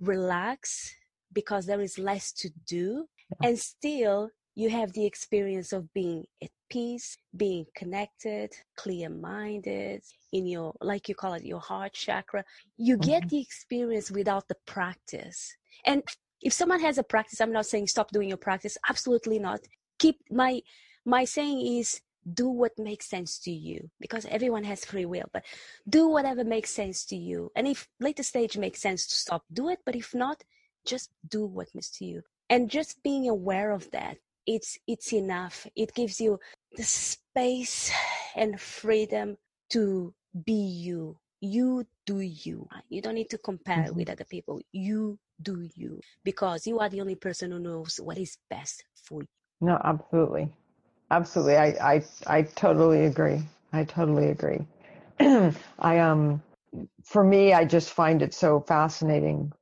relax 0.00 0.92
because 1.34 1.66
there 1.66 1.80
is 1.80 1.98
less 1.98 2.32
to 2.32 2.50
do 2.66 3.06
yeah. 3.30 3.48
and 3.48 3.58
still 3.58 4.30
you 4.54 4.70
have 4.70 4.92
the 4.92 5.04
experience 5.04 5.72
of 5.72 5.92
being 5.92 6.24
at 6.42 6.50
peace 6.70 7.16
being 7.36 7.66
connected 7.76 8.52
clear 8.76 9.08
minded 9.08 10.02
in 10.32 10.46
your 10.46 10.72
like 10.80 11.08
you 11.08 11.14
call 11.14 11.34
it 11.34 11.44
your 11.44 11.60
heart 11.60 11.92
chakra 11.92 12.44
you 12.76 12.96
mm-hmm. 12.96 13.10
get 13.10 13.28
the 13.28 13.40
experience 13.40 14.10
without 14.10 14.46
the 14.48 14.56
practice 14.66 15.56
and 15.84 16.02
if 16.40 16.52
someone 16.52 16.80
has 16.80 16.98
a 16.98 17.02
practice 17.02 17.40
i'm 17.40 17.52
not 17.52 17.66
saying 17.66 17.86
stop 17.86 18.10
doing 18.10 18.28
your 18.28 18.38
practice 18.38 18.78
absolutely 18.88 19.38
not 19.38 19.60
keep 19.98 20.16
my 20.30 20.60
my 21.04 21.24
saying 21.24 21.78
is 21.78 22.00
do 22.32 22.48
what 22.48 22.72
makes 22.78 23.06
sense 23.06 23.38
to 23.38 23.50
you 23.50 23.90
because 24.00 24.24
everyone 24.26 24.64
has 24.64 24.84
free 24.84 25.04
will 25.04 25.28
but 25.32 25.44
do 25.88 26.08
whatever 26.08 26.42
makes 26.42 26.70
sense 26.70 27.04
to 27.04 27.16
you 27.16 27.50
and 27.54 27.68
if 27.68 27.86
later 28.00 28.22
stage 28.22 28.56
makes 28.56 28.80
sense 28.80 29.06
to 29.06 29.14
stop 29.14 29.44
do 29.52 29.68
it 29.68 29.78
but 29.84 29.94
if 29.94 30.14
not 30.14 30.42
just 30.84 31.10
do 31.28 31.46
what 31.46 31.74
makes 31.74 31.90
to 31.90 32.04
you 32.04 32.22
and 32.50 32.70
just 32.70 33.02
being 33.02 33.28
aware 33.28 33.70
of 33.70 33.90
that 33.90 34.16
it's 34.46 34.78
it's 34.86 35.12
enough 35.12 35.66
it 35.74 35.94
gives 35.94 36.20
you 36.20 36.38
the 36.76 36.82
space 36.82 37.90
and 38.36 38.60
freedom 38.60 39.36
to 39.70 40.12
be 40.44 40.52
you 40.52 41.16
you 41.40 41.86
do 42.06 42.20
you 42.20 42.68
you 42.88 43.00
don't 43.00 43.14
need 43.14 43.30
to 43.30 43.38
compare 43.38 43.84
mm-hmm. 43.84 43.96
with 43.96 44.10
other 44.10 44.24
people 44.24 44.60
you 44.72 45.18
do 45.42 45.68
you 45.74 46.00
because 46.24 46.66
you 46.66 46.78
are 46.78 46.88
the 46.88 47.00
only 47.00 47.14
person 47.14 47.50
who 47.50 47.58
knows 47.58 47.98
what 48.02 48.18
is 48.18 48.36
best 48.50 48.84
for 48.94 49.22
you 49.22 49.28
no 49.60 49.80
absolutely 49.84 50.52
absolutely. 51.10 51.56
I, 51.56 51.94
I, 51.94 52.04
I 52.26 52.42
totally 52.42 53.06
agree. 53.06 53.42
I 53.72 53.84
totally 53.84 54.28
agree. 54.28 54.66
I, 55.78 55.98
um, 55.98 56.42
for 57.04 57.24
me, 57.24 57.52
I 57.52 57.64
just 57.64 57.90
find 57.90 58.22
it 58.22 58.34
so 58.34 58.60
fascinating 58.60 59.52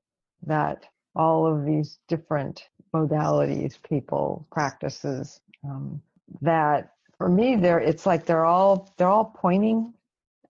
that 0.47 0.85
all 1.15 1.47
of 1.47 1.65
these 1.65 1.99
different 2.09 2.69
modalities, 2.95 3.77
people, 3.83 4.47
practices, 4.51 5.41
um, 5.65 6.01
that 6.41 6.93
for 7.19 7.29
me, 7.29 7.57
they're, 7.57 7.79
it's 7.79 8.07
like 8.07 8.27
they're 8.27 8.45
all, 8.45 8.93
they're 8.97 9.09
all 9.09 9.33
pointing 9.37 9.93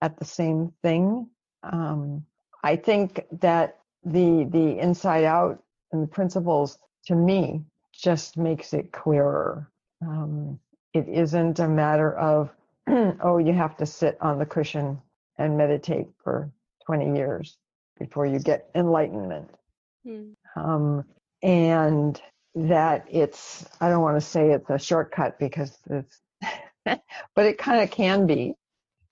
at 0.01 0.19
the 0.19 0.25
same 0.25 0.73
thing. 0.83 1.29
Um, 1.63 2.25
I 2.65 2.77
think 2.77 3.25
that 3.41 3.79
the, 4.05 4.49
the 4.51 4.79
inside 4.79 5.25
out 5.25 5.63
and 5.93 6.03
the 6.03 6.07
principles 6.07 6.79
to 7.07 7.15
me 7.15 7.63
just 7.93 8.37
makes 8.37 8.73
it 8.73 8.93
clearer. 8.93 9.71
Um, 10.01 10.59
it 10.95 11.09
isn't 11.09 11.59
a 11.59 11.69
matter 11.69 12.17
of, 12.17 12.51
oh, 12.89 13.39
you 13.39 13.53
have 13.53 13.77
to 13.77 13.87
sit 13.87 14.17
on 14.21 14.39
the 14.39 14.47
cushion 14.47 15.01
and 15.39 15.57
meditate 15.57 16.09
for 16.23 16.51
20 16.87 17.17
years 17.17 17.57
before 17.99 18.27
you 18.27 18.39
get 18.39 18.71
enlightenment. 18.75 19.49
Mm. 20.07 20.35
Um, 20.57 21.05
and 21.43 22.21
that 22.55 23.07
it's, 23.11 23.67
I 23.81 23.89
don't 23.89 24.03
want 24.03 24.17
to 24.17 24.27
say 24.27 24.51
it's 24.51 24.69
a 24.71 24.79
shortcut 24.79 25.39
because 25.39 25.77
it's, 25.91 26.21
but 26.85 27.47
it 27.47 27.59
kind 27.59 27.83
of 27.83 27.91
can 27.91 28.27
be 28.27 28.55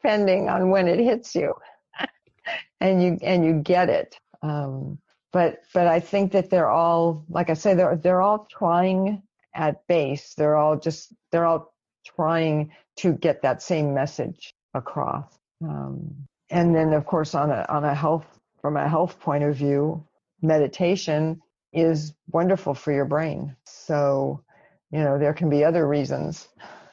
depending 0.03 0.49
on 0.49 0.71
when 0.71 0.89
it 0.89 0.99
hits 0.99 1.35
you 1.35 1.55
and 2.81 3.03
you, 3.03 3.19
and 3.23 3.45
you 3.45 3.55
get 3.55 3.89
it. 3.89 4.17
Um, 4.43 4.99
but, 5.33 5.61
but 5.73 5.87
I 5.87 6.01
think 6.01 6.33
that 6.33 6.51
they're 6.51 6.71
all, 6.71 7.25
like 7.29 7.51
I 7.51 7.55
say, 7.55 7.75
they're, 7.75 7.97
they're 7.97 8.23
all 8.23 8.47
trying 8.51 9.23
at 9.55 9.87
base. 9.87 10.35
They're 10.35 10.57
all 10.57 10.79
just, 10.79 11.13
they're 11.31 11.47
all 11.47 11.73
trying 12.05 12.73
to 12.99 13.13
get 13.13 13.43
that 13.43 13.63
same 13.63 13.95
message 13.95 14.55
across. 14.75 15.25
Um, 15.63 16.27
and 16.51 16.75
then 16.75 16.93
of 16.93 17.07
course 17.07 17.35
on 17.35 17.51
a, 17.51 17.65
on 17.69 17.85
a 17.85 17.95
health, 17.95 18.27
from 18.61 18.77
a 18.77 18.89
health 18.89 19.21
point 19.21 19.45
of 19.45 19.57
view, 19.57 20.05
meditation 20.43 21.41
is 21.73 22.15
wonderful 22.31 22.75
for 22.75 22.93
your 22.93 23.05
brain. 23.05 23.57
So, 23.65 24.43
you 24.91 25.01
know, 25.01 25.19
there 25.19 25.35
can 25.35 25.49
be 25.49 25.65
other 25.65 25.87
reasons 25.87 26.49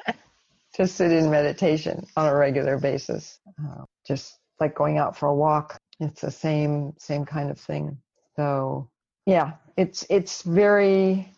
to 0.73 0.87
sit 0.87 1.11
in 1.11 1.29
meditation 1.29 2.05
on 2.15 2.27
a 2.27 2.35
regular 2.35 2.77
basis. 2.77 3.39
Uh, 3.63 3.83
just 4.05 4.37
like 4.59 4.75
going 4.75 4.97
out 4.97 5.17
for 5.17 5.27
a 5.27 5.35
walk. 5.35 5.77
It's 5.99 6.21
the 6.21 6.31
same, 6.31 6.93
same 6.97 7.25
kind 7.25 7.49
of 7.49 7.59
thing. 7.59 7.97
So 8.35 8.89
yeah, 9.25 9.53
it's, 9.75 10.05
it's 10.09 10.43
very, 10.43 11.33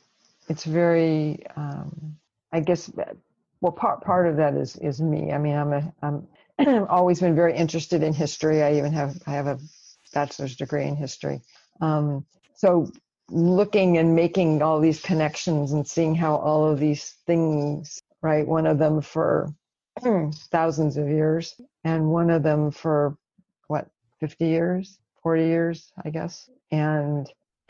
it's 0.49 0.65
very, 0.65 1.45
um, 1.55 2.17
I 2.51 2.59
guess, 2.59 2.91
well, 3.61 3.71
part 3.71 4.01
part 4.01 4.27
of 4.27 4.37
that 4.37 4.55
is 4.55 4.75
is 4.77 5.01
me. 5.01 5.31
I 5.31 5.37
mean, 5.37 5.55
I'm 5.55 5.73
a 5.73 5.93
I'm 6.01 6.27
always 6.89 7.19
been 7.19 7.35
very 7.35 7.55
interested 7.55 8.03
in 8.03 8.13
history. 8.13 8.63
I 8.63 8.75
even 8.77 8.93
have 8.93 9.17
I 9.27 9.31
have 9.31 9.47
a 9.47 9.59
bachelor's 10.13 10.55
degree 10.55 10.85
in 10.85 10.95
history. 10.95 11.41
Um, 11.81 12.25
so 12.55 12.91
looking 13.29 13.97
and 13.97 14.15
making 14.15 14.61
all 14.61 14.79
these 14.79 15.01
connections 15.01 15.71
and 15.71 15.87
seeing 15.87 16.15
how 16.15 16.35
all 16.35 16.65
of 16.69 16.79
these 16.79 17.15
things, 17.25 18.01
right? 18.21 18.47
One 18.47 18.65
of 18.65 18.79
them 18.79 19.01
for 19.01 19.53
thousands 20.51 20.97
of 20.97 21.07
years, 21.07 21.59
and 21.83 22.09
one 22.09 22.29
of 22.29 22.43
them 22.43 22.71
for 22.71 23.17
what 23.67 23.87
50 24.19 24.45
years, 24.45 24.99
40 25.23 25.43
years, 25.43 25.91
I 26.03 26.09
guess. 26.09 26.49
And 26.71 27.31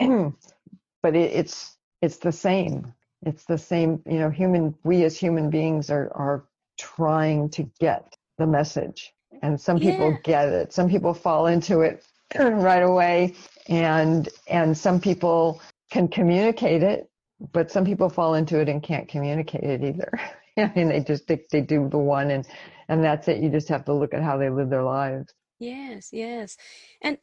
but 1.02 1.14
it, 1.14 1.32
it's 1.32 1.76
it's 2.02 2.18
the 2.18 2.32
same 2.32 2.92
it's 3.22 3.44
the 3.44 3.58
same 3.58 4.02
you 4.06 4.18
know 4.18 4.30
human 4.30 4.74
we 4.84 5.04
as 5.04 5.18
human 5.18 5.50
beings 5.50 5.90
are 5.90 6.10
are 6.14 6.44
trying 6.78 7.48
to 7.50 7.68
get 7.78 8.16
the 8.38 8.46
message 8.46 9.12
and 9.42 9.60
some 9.60 9.78
people 9.78 10.16
get 10.22 10.48
it 10.48 10.72
some 10.72 10.88
people 10.88 11.12
fall 11.12 11.46
into 11.46 11.80
it 11.80 12.02
right 12.38 12.82
away 12.82 13.34
and 13.70 14.28
and 14.48 14.76
some 14.76 15.00
people 15.00 15.62
can 15.90 16.06
communicate 16.08 16.82
it 16.82 17.10
but 17.52 17.70
some 17.70 17.84
people 17.84 18.08
fall 18.08 18.34
into 18.34 18.60
it 18.60 18.68
and 18.68 18.82
can't 18.82 19.08
communicate 19.08 19.64
it 19.64 19.82
either. 19.82 20.10
I 20.58 20.70
mean 20.76 20.88
they 20.88 21.00
just 21.00 21.26
they, 21.26 21.42
they 21.50 21.62
do 21.62 21.88
the 21.88 21.98
one 21.98 22.30
and 22.30 22.46
and 22.88 23.02
that's 23.02 23.28
it. 23.28 23.42
You 23.42 23.48
just 23.48 23.68
have 23.68 23.84
to 23.86 23.94
look 23.94 24.12
at 24.12 24.22
how 24.22 24.36
they 24.36 24.50
live 24.50 24.68
their 24.68 24.82
lives. 24.82 25.32
Yes 25.58 26.10
yes. 26.12 26.56
And 27.00 27.18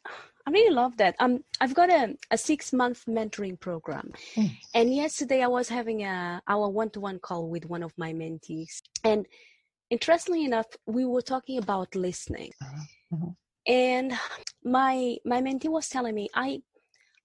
I 0.47 0.49
really 0.49 0.73
love 0.73 0.95
that. 0.97 1.15
Um, 1.19 1.43
I've 1.59 1.73
got 1.73 1.89
a, 1.89 2.15
a 2.31 2.37
six 2.37 2.71
month 2.71 3.03
mentoring 3.05 3.59
program, 3.59 4.13
mm. 4.33 4.49
and 4.73 4.95
yesterday 4.95 5.43
I 5.43 5.47
was 5.47 5.67
having 5.67 6.05
a 6.05 6.41
our 6.47 6.69
one 6.69 6.89
to 6.91 7.01
one 7.01 7.19
call 7.19 7.49
with 7.49 7.65
one 7.65 7.83
of 7.83 7.91
my 7.97 8.13
mentees, 8.13 8.81
and 9.03 9.25
interestingly 9.89 10.45
enough, 10.45 10.67
we 10.85 11.03
were 11.03 11.21
talking 11.21 11.57
about 11.57 11.93
listening, 11.95 12.51
uh-huh. 12.61 13.31
And 13.67 14.13
my 14.63 15.17
my 15.25 15.41
mentee 15.41 15.69
was 15.69 15.89
telling 15.89 16.15
me 16.15 16.29
I 16.33 16.61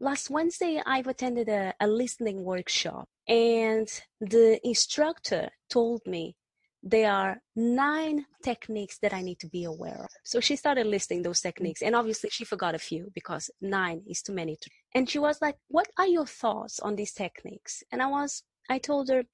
last 0.01 0.31
Wednesday 0.31 0.83
I've 0.85 1.07
attended 1.07 1.49
a, 1.49 1.73
a 1.81 1.87
listening 1.87 2.43
workshop, 2.45 3.09
and 3.29 3.89
the 4.21 4.61
instructor 4.67 5.51
told 5.71 6.03
me 6.07 6.37
there 6.83 7.13
are 7.13 7.41
nine 7.55 8.27
techniques 8.43 8.99
that 8.99 9.15
I 9.15 9.23
need 9.23 9.39
to 9.39 9.49
be 9.49 9.63
aware 9.65 10.01
of. 10.03 10.11
So 10.25 10.41
she 10.41 10.57
started 10.57 10.87
listing 10.87 11.23
those 11.23 11.39
mm. 11.39 11.45
techniques, 11.45 11.83
and 11.83 11.95
obviously 11.95 12.31
she 12.31 12.45
forgot 12.45 12.75
a 12.75 12.79
few 12.79 13.11
because 13.15 13.51
nine 13.61 14.03
is 14.09 14.23
too 14.23 14.33
many. 14.33 14.57
To, 14.57 14.71
and 14.95 15.09
she 15.09 15.19
was 15.19 15.41
like, 15.41 15.57
"What 15.69 15.89
are 15.99 16.09
your 16.09 16.27
thoughts 16.27 16.81
on 16.81 16.97
these 16.97 17.13
techniques?" 17.13 17.85
And 17.93 18.03
I 18.03 18.07
was, 18.07 18.43
I 18.69 18.79
told 18.79 19.09
her, 19.11 19.21
it 19.21 19.29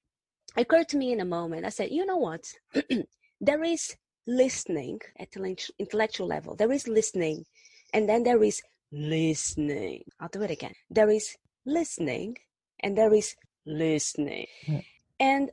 occurred 0.55 0.89
to 0.89 0.97
me 0.97 1.11
in 1.11 1.21
a 1.21 1.25
moment. 1.25 1.65
I 1.65 1.69
said, 1.69 1.89
"You 1.91 2.05
know 2.05 2.17
what? 2.17 2.43
there 3.41 3.63
is 3.63 3.95
listening 4.29 5.01
at 5.19 5.31
the 5.31 5.57
intellectual 5.79 6.27
level. 6.27 6.55
There 6.55 6.71
is 6.71 6.87
listening, 6.87 7.45
and 7.93 8.07
then 8.07 8.23
there 8.23 8.41
is 8.43 8.61
listening. 8.91 10.03
I'll 10.19 10.29
do 10.29 10.43
it 10.43 10.51
again. 10.51 10.73
There 10.89 11.09
is 11.09 11.35
listening, 11.65 12.37
and 12.79 12.97
there 12.97 13.13
is 13.13 13.35
listening. 13.65 14.47
Yeah. 14.67 14.81
And 15.19 15.51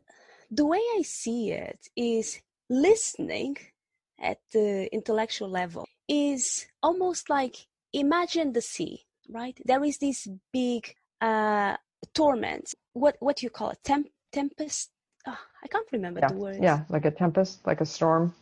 the 0.50 0.66
way 0.66 0.82
I 0.98 1.02
see 1.02 1.50
it 1.50 1.88
is 1.96 2.40
listening 2.68 3.56
at 4.20 4.38
the 4.52 4.92
intellectual 4.92 5.48
level 5.48 5.88
is 6.08 6.66
almost 6.82 7.28
like 7.28 7.66
imagine 7.92 8.52
the 8.52 8.62
sea, 8.62 9.06
right? 9.28 9.58
There 9.64 9.82
is 9.84 9.98
this 9.98 10.28
big 10.52 10.94
uh, 11.20 11.76
torment. 12.14 12.74
What 12.92 13.16
what 13.20 13.36
do 13.36 13.46
you 13.46 13.50
call 13.50 13.70
it? 13.70 13.78
Temp- 13.82 14.12
tempest? 14.32 14.90
Oh, 15.26 15.38
I 15.64 15.66
can't 15.68 15.90
remember 15.92 16.20
yeah. 16.20 16.28
the 16.28 16.36
word. 16.36 16.58
Yeah, 16.62 16.84
like 16.88 17.04
a 17.04 17.10
tempest, 17.10 17.66
like 17.66 17.80
a 17.80 17.86
storm. 17.86 18.34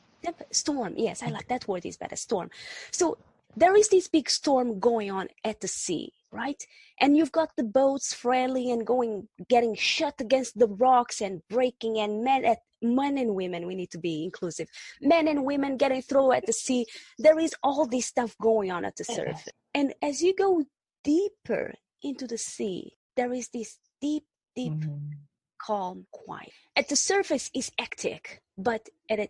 Storm. 0.51 0.95
Yes, 0.97 1.23
I 1.23 1.29
like 1.29 1.49
that 1.49 1.67
word. 1.69 1.87
Is 1.87 1.97
better. 1.97 2.17
Storm. 2.17 2.51
So 2.91 3.19
there 3.57 3.77
is 3.77 3.89
this 3.89 4.09
big 4.09 4.29
storm 4.29 4.81
going 4.81 5.11
on 5.11 5.29
at 5.45 5.61
the 5.61 5.69
sea, 5.69 6.13
right? 6.33 6.63
And 7.01 7.17
you've 7.17 7.33
got 7.33 7.51
the 7.57 7.65
boats 7.65 8.13
frailing 8.13 8.71
and 8.71 8.87
going, 8.87 9.29
getting 9.49 9.75
shut 9.75 10.15
against 10.21 10.59
the 10.59 10.67
rocks 10.67 11.21
and 11.21 11.43
breaking, 11.49 11.99
and 11.99 12.25
men 12.25 12.45
at 12.45 12.59
men 12.83 13.17
and 13.19 13.35
women, 13.35 13.67
we 13.67 13.75
need 13.75 13.91
to 13.91 13.99
be 13.99 14.25
inclusive. 14.25 14.69
Men 15.01 15.29
and 15.29 15.45
women 15.45 15.77
getting 15.77 16.03
thrown 16.03 16.35
at 16.35 16.47
the 16.47 16.53
sea. 16.53 16.87
There 17.19 17.39
is 17.39 17.55
all 17.63 17.87
this 17.87 18.07
stuff 18.07 18.37
going 18.41 18.71
on 18.71 18.85
at 18.85 18.97
the 18.97 19.05
surface. 19.05 19.49
And 19.75 19.95
as 20.03 20.23
you 20.23 20.35
go 20.35 20.65
deeper 21.03 21.75
into 22.03 22.27
the 22.27 22.39
sea, 22.39 22.93
there 23.17 23.33
is 23.33 23.49
this 23.49 23.79
deep, 24.01 24.25
deep, 24.55 24.73
mm-hmm. 24.73 25.13
calm 25.59 26.07
quiet. 26.13 26.53
At 26.77 26.89
the 26.89 26.97
surface 26.97 27.51
is 27.55 27.73
hectic, 27.79 28.43
but 28.59 28.89
at 29.09 29.19
a 29.19 29.29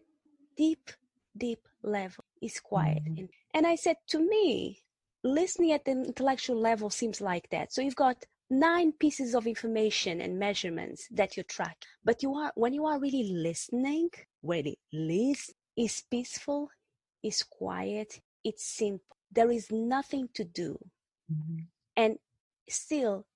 deep, 0.56 0.90
deep 1.36 1.60
level 1.82 2.24
is 2.42 2.60
quiet. 2.60 3.04
Mm-hmm. 3.04 3.18
And, 3.18 3.28
and 3.54 3.66
I 3.66 3.76
said, 3.76 3.96
to 4.08 4.18
me, 4.18 4.82
listening 5.22 5.72
at 5.72 5.84
the 5.84 5.92
intellectual 5.92 6.60
level 6.60 6.90
seems 6.90 7.20
like 7.20 7.48
that. 7.50 7.72
So 7.72 7.80
you've 7.82 7.96
got 7.96 8.24
nine 8.50 8.92
pieces 8.92 9.34
of 9.34 9.46
information 9.46 10.20
and 10.20 10.38
measurements 10.38 11.08
that 11.10 11.36
you 11.36 11.42
track. 11.42 11.76
But 12.04 12.22
you 12.22 12.34
are 12.34 12.52
when 12.54 12.74
you 12.74 12.86
are 12.86 13.00
really 13.00 13.24
listening, 13.32 14.10
really 14.42 14.78
listen 14.92 15.54
is 15.76 16.02
peaceful, 16.10 16.70
is 17.22 17.42
quiet, 17.42 18.20
it's 18.44 18.66
simple. 18.66 19.16
There 19.32 19.50
is 19.50 19.70
nothing 19.70 20.28
to 20.34 20.44
do. 20.44 20.78
Mm-hmm. 21.32 21.58
And 21.96 22.18
still 22.68 23.26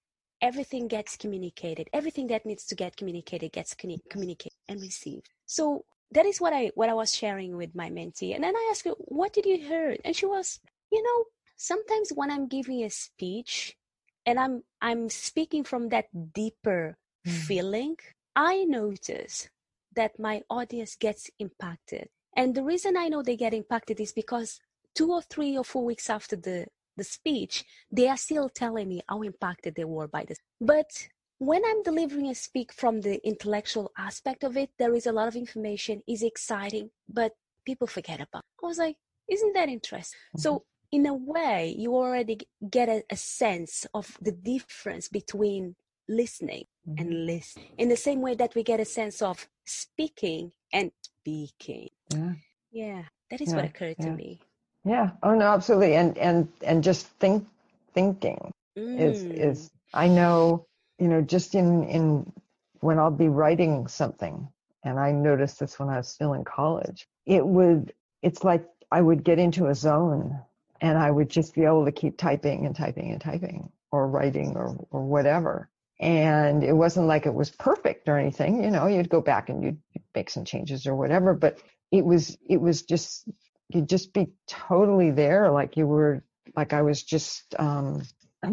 everything 0.40 0.88
gets 0.88 1.16
communicated. 1.16 1.88
Everything 1.92 2.28
that 2.28 2.46
needs 2.46 2.64
to 2.66 2.74
get 2.74 2.96
communicated 2.96 3.52
gets 3.52 3.74
communicated 3.74 4.56
and 4.68 4.80
received. 4.80 5.28
So 5.46 5.84
that 6.12 6.26
is 6.26 6.40
what 6.40 6.52
I 6.52 6.70
what 6.74 6.88
I 6.88 6.94
was 6.94 7.14
sharing 7.14 7.56
with 7.56 7.74
my 7.74 7.90
mentee. 7.90 8.34
And 8.34 8.44
then 8.44 8.56
I 8.56 8.68
asked 8.70 8.84
her, 8.84 8.92
"What 8.98 9.32
did 9.32 9.46
you 9.46 9.58
hear?" 9.58 9.96
And 10.04 10.16
she 10.16 10.26
was, 10.26 10.60
"You 10.90 11.02
know, 11.02 11.24
sometimes 11.56 12.10
when 12.10 12.30
I'm 12.30 12.48
giving 12.48 12.82
a 12.84 12.90
speech 12.90 13.76
and 14.24 14.38
I'm 14.38 14.62
I'm 14.80 15.10
speaking 15.10 15.64
from 15.64 15.90
that 15.90 16.06
deeper 16.32 16.96
mm. 17.26 17.30
feeling, 17.30 17.96
I 18.34 18.64
notice 18.64 19.48
that 19.94 20.18
my 20.18 20.42
audience 20.48 20.96
gets 20.96 21.30
impacted. 21.38 22.08
And 22.36 22.54
the 22.54 22.62
reason 22.62 22.96
I 22.96 23.08
know 23.08 23.22
they 23.22 23.36
get 23.36 23.52
impacted 23.52 24.00
is 24.00 24.12
because 24.12 24.60
two 24.94 25.12
or 25.12 25.22
three 25.22 25.58
or 25.58 25.64
four 25.64 25.84
weeks 25.84 26.08
after 26.08 26.36
the 26.36 26.66
the 26.96 27.04
speech, 27.04 27.64
they 27.90 28.08
are 28.08 28.16
still 28.16 28.48
telling 28.48 28.88
me 28.88 29.02
how 29.08 29.22
impacted 29.22 29.74
they 29.74 29.84
were 29.84 30.08
by 30.08 30.24
this. 30.24 30.38
But 30.60 31.08
when 31.38 31.62
I'm 31.64 31.82
delivering 31.82 32.28
a 32.28 32.34
speak 32.34 32.72
from 32.72 33.00
the 33.00 33.24
intellectual 33.26 33.92
aspect 33.96 34.44
of 34.44 34.56
it, 34.56 34.70
there 34.78 34.94
is 34.94 35.06
a 35.06 35.12
lot 35.12 35.28
of 35.28 35.36
information, 35.36 36.02
is 36.06 36.22
exciting, 36.22 36.90
but 37.08 37.32
people 37.64 37.86
forget 37.86 38.20
about. 38.20 38.44
It. 38.44 38.64
I 38.64 38.66
was 38.66 38.78
like, 38.78 38.96
isn't 39.28 39.54
that 39.54 39.68
interesting? 39.68 40.18
Mm-hmm. 40.36 40.40
So 40.40 40.64
in 40.90 41.06
a 41.06 41.14
way, 41.14 41.74
you 41.76 41.94
already 41.94 42.38
get 42.68 42.88
a, 42.88 43.02
a 43.10 43.16
sense 43.16 43.86
of 43.94 44.16
the 44.20 44.32
difference 44.32 45.08
between 45.08 45.76
listening 46.08 46.64
mm-hmm. 46.88 46.98
and 46.98 47.26
listen. 47.26 47.62
In 47.76 47.88
the 47.88 47.96
same 47.96 48.20
way 48.20 48.34
that 48.34 48.54
we 48.54 48.62
get 48.62 48.80
a 48.80 48.84
sense 48.84 49.22
of 49.22 49.46
speaking 49.64 50.52
and 50.72 50.90
speaking. 51.02 51.90
Yeah. 52.12 52.32
Yeah. 52.72 53.02
That 53.30 53.40
is 53.40 53.50
yeah. 53.50 53.56
what 53.56 53.64
occurred 53.64 53.96
yeah. 53.98 54.06
to 54.06 54.12
me. 54.12 54.40
Yeah. 54.84 55.10
Oh 55.22 55.34
no, 55.34 55.46
absolutely. 55.48 55.96
And 55.96 56.16
and 56.16 56.48
and 56.62 56.82
just 56.82 57.06
think 57.20 57.46
thinking 57.92 58.52
mm. 58.76 59.00
is 59.00 59.22
is 59.22 59.70
I 59.92 60.08
know, 60.08 60.66
you 60.98 61.08
know, 61.08 61.22
just 61.22 61.54
in 61.54 61.84
in 61.84 62.32
when 62.80 62.98
I'll 62.98 63.10
be 63.10 63.28
writing 63.28 63.88
something, 63.88 64.48
and 64.84 64.98
I 64.98 65.12
noticed 65.12 65.60
this 65.60 65.78
when 65.78 65.88
I 65.88 65.96
was 65.96 66.08
still 66.08 66.32
in 66.34 66.44
college, 66.44 67.08
it 67.26 67.46
would 67.46 67.92
it's 68.22 68.44
like 68.44 68.64
I 68.90 69.00
would 69.00 69.24
get 69.24 69.38
into 69.38 69.66
a 69.66 69.74
zone 69.74 70.40
and 70.80 70.96
I 70.96 71.10
would 71.10 71.28
just 71.28 71.54
be 71.54 71.64
able 71.64 71.84
to 71.84 71.92
keep 71.92 72.16
typing 72.16 72.66
and 72.66 72.74
typing 72.74 73.10
and 73.10 73.20
typing 73.20 73.70
or 73.90 74.06
writing 74.08 74.56
or, 74.56 74.86
or 74.90 75.04
whatever. 75.04 75.68
And 76.00 76.62
it 76.62 76.72
wasn't 76.72 77.06
like 77.06 77.26
it 77.26 77.34
was 77.34 77.50
perfect 77.50 78.08
or 78.08 78.18
anything, 78.18 78.62
you 78.62 78.70
know, 78.70 78.86
you'd 78.86 79.08
go 79.08 79.20
back 79.20 79.48
and 79.48 79.64
you'd 79.64 79.82
make 80.14 80.30
some 80.30 80.44
changes 80.44 80.86
or 80.86 80.94
whatever, 80.94 81.34
but 81.34 81.58
it 81.90 82.04
was, 82.04 82.36
it 82.48 82.60
was 82.60 82.82
just, 82.82 83.28
you'd 83.68 83.88
just 83.88 84.12
be 84.12 84.28
totally 84.46 85.10
there. 85.10 85.50
Like 85.50 85.76
you 85.76 85.86
were, 85.86 86.22
like 86.56 86.72
I 86.72 86.82
was 86.82 87.02
just, 87.02 87.54
um, 87.58 88.02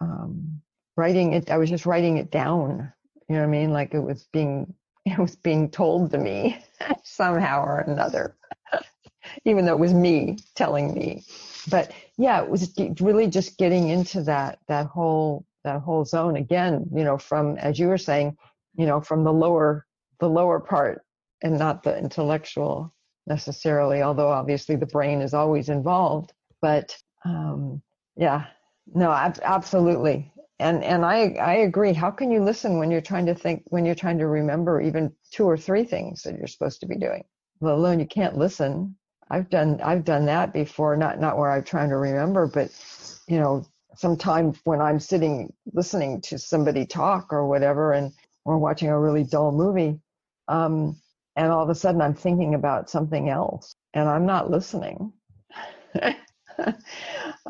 um, 0.00 0.62
writing 1.00 1.34
it. 1.34 1.50
I 1.50 1.58
was 1.58 1.70
just 1.70 1.86
writing 1.86 2.18
it 2.18 2.30
down. 2.30 2.92
You 3.28 3.36
know 3.36 3.42
what 3.42 3.48
I 3.48 3.50
mean? 3.50 3.72
Like 3.72 3.94
it 3.94 4.00
was 4.00 4.28
being, 4.32 4.74
it 5.06 5.18
was 5.18 5.36
being 5.36 5.70
told 5.70 6.12
to 6.12 6.18
me 6.18 6.62
somehow 7.04 7.64
or 7.64 7.80
another 7.80 8.36
even 9.44 9.64
though 9.64 9.74
it 9.74 9.80
was 9.80 9.94
me 9.94 10.38
telling 10.54 10.94
me. 10.94 11.24
But 11.70 11.92
yeah, 12.18 12.42
it 12.42 12.50
was 12.50 12.72
really 13.00 13.28
just 13.28 13.58
getting 13.58 13.88
into 13.88 14.22
that 14.24 14.58
that 14.68 14.86
whole 14.86 15.44
that 15.64 15.80
whole 15.80 16.04
zone 16.04 16.36
again. 16.36 16.86
You 16.94 17.04
know, 17.04 17.18
from 17.18 17.56
as 17.58 17.78
you 17.78 17.88
were 17.88 17.98
saying, 17.98 18.36
you 18.76 18.86
know, 18.86 19.00
from 19.00 19.24
the 19.24 19.32
lower 19.32 19.86
the 20.20 20.28
lower 20.28 20.60
part 20.60 21.02
and 21.42 21.58
not 21.58 21.82
the 21.82 21.96
intellectual 21.98 22.94
necessarily. 23.26 24.02
Although 24.02 24.30
obviously 24.30 24.76
the 24.76 24.86
brain 24.86 25.22
is 25.22 25.34
always 25.34 25.68
involved. 25.68 26.32
But 26.62 26.96
um, 27.24 27.82
yeah, 28.16 28.46
no, 28.94 29.12
ab- 29.12 29.40
absolutely. 29.42 30.32
And 30.60 30.84
and 30.84 31.04
I 31.04 31.30
I 31.40 31.54
agree. 31.56 31.92
How 31.94 32.10
can 32.10 32.30
you 32.30 32.42
listen 32.44 32.78
when 32.78 32.90
you're 32.90 33.00
trying 33.00 33.26
to 33.26 33.34
think 33.34 33.64
when 33.70 33.86
you're 33.86 33.94
trying 33.94 34.18
to 34.18 34.28
remember 34.28 34.80
even 34.80 35.12
two 35.32 35.44
or 35.44 35.56
three 35.56 35.84
things 35.84 36.22
that 36.22 36.36
you're 36.38 36.46
supposed 36.46 36.80
to 36.80 36.86
be 36.86 36.96
doing? 36.96 37.24
Let 37.60 37.74
alone 37.74 38.00
you 38.00 38.06
can't 38.06 38.38
listen 38.38 38.96
I've 39.30 39.48
done 39.48 39.80
I've 39.82 40.04
done 40.04 40.26
that 40.26 40.52
before, 40.52 40.96
not 40.96 41.20
not 41.20 41.38
where 41.38 41.50
I'm 41.50 41.64
trying 41.64 41.90
to 41.90 41.96
remember, 41.96 42.48
but 42.48 42.70
you 43.28 43.38
know, 43.38 43.64
sometimes 43.94 44.58
when 44.64 44.80
I'm 44.80 44.98
sitting 44.98 45.52
listening 45.72 46.20
to 46.22 46.38
somebody 46.38 46.84
talk 46.84 47.32
or 47.32 47.46
whatever, 47.46 47.92
and 47.92 48.12
or 48.44 48.58
watching 48.58 48.88
a 48.88 48.98
really 48.98 49.24
dull 49.24 49.52
movie, 49.52 50.00
um, 50.48 50.96
and 51.36 51.52
all 51.52 51.62
of 51.62 51.70
a 51.70 51.74
sudden 51.74 52.02
I'm 52.02 52.14
thinking 52.14 52.54
about 52.54 52.90
something 52.90 53.28
else, 53.28 53.76
and 53.94 54.08
I'm 54.08 54.26
not 54.26 54.50
listening. 54.50 55.12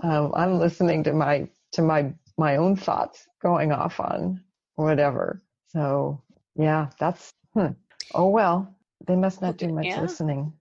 um, 0.03 0.33
I'm 0.35 0.59
listening 0.59 1.03
to 1.05 1.15
my 1.15 1.49
to 1.73 1.83
my 1.83 2.13
my 2.39 2.57
own 2.57 2.77
thoughts 2.77 3.27
going 3.43 3.73
off 3.73 4.01
on 4.01 4.43
whatever. 4.77 5.43
So 5.69 6.23
yeah, 6.57 6.91
that's 6.99 7.33
hmm. 7.55 7.69
oh 8.15 8.29
well. 8.29 8.75
They 9.07 9.17
must 9.17 9.41
not 9.41 9.57
do 9.57 9.73
much 9.73 9.87
yeah. 9.87 10.01
listening. 10.01 10.53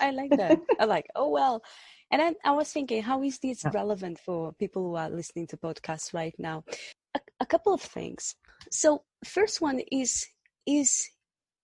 I 0.00 0.10
like 0.12 0.30
that. 0.30 0.60
I 0.80 0.84
like, 0.84 1.08
oh, 1.14 1.28
well. 1.28 1.62
And 2.10 2.22
I, 2.22 2.34
I 2.44 2.52
was 2.52 2.72
thinking, 2.72 3.02
how 3.02 3.22
is 3.22 3.38
this 3.38 3.64
yeah. 3.64 3.70
relevant 3.74 4.18
for 4.18 4.52
people 4.52 4.82
who 4.82 4.94
are 4.94 5.10
listening 5.10 5.46
to 5.48 5.56
podcasts 5.56 6.14
right 6.14 6.34
now? 6.38 6.64
A, 7.14 7.20
a 7.40 7.46
couple 7.46 7.74
of 7.74 7.82
things. 7.82 8.34
So, 8.70 9.02
first 9.24 9.60
one 9.60 9.80
is 9.92 10.26
is 10.66 11.10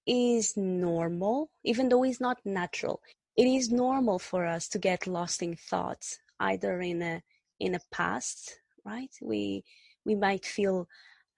is 0.07 0.57
normal, 0.57 1.51
even 1.65 1.89
though 1.89 2.05
it's 2.05 2.21
not 2.21 2.39
natural. 2.45 3.01
It 3.37 3.47
is 3.47 3.71
normal 3.71 4.19
for 4.19 4.45
us 4.45 4.69
to 4.69 4.79
get 4.79 5.07
lost 5.07 5.43
in 5.43 5.57
thoughts, 5.57 6.19
either 6.41 6.81
in 6.81 7.01
a 7.03 7.23
in 7.59 7.75
a 7.75 7.81
past, 7.91 8.61
right? 8.85 9.11
We 9.23 9.65
we 10.05 10.15
might 10.15 10.45
feel 10.45 10.89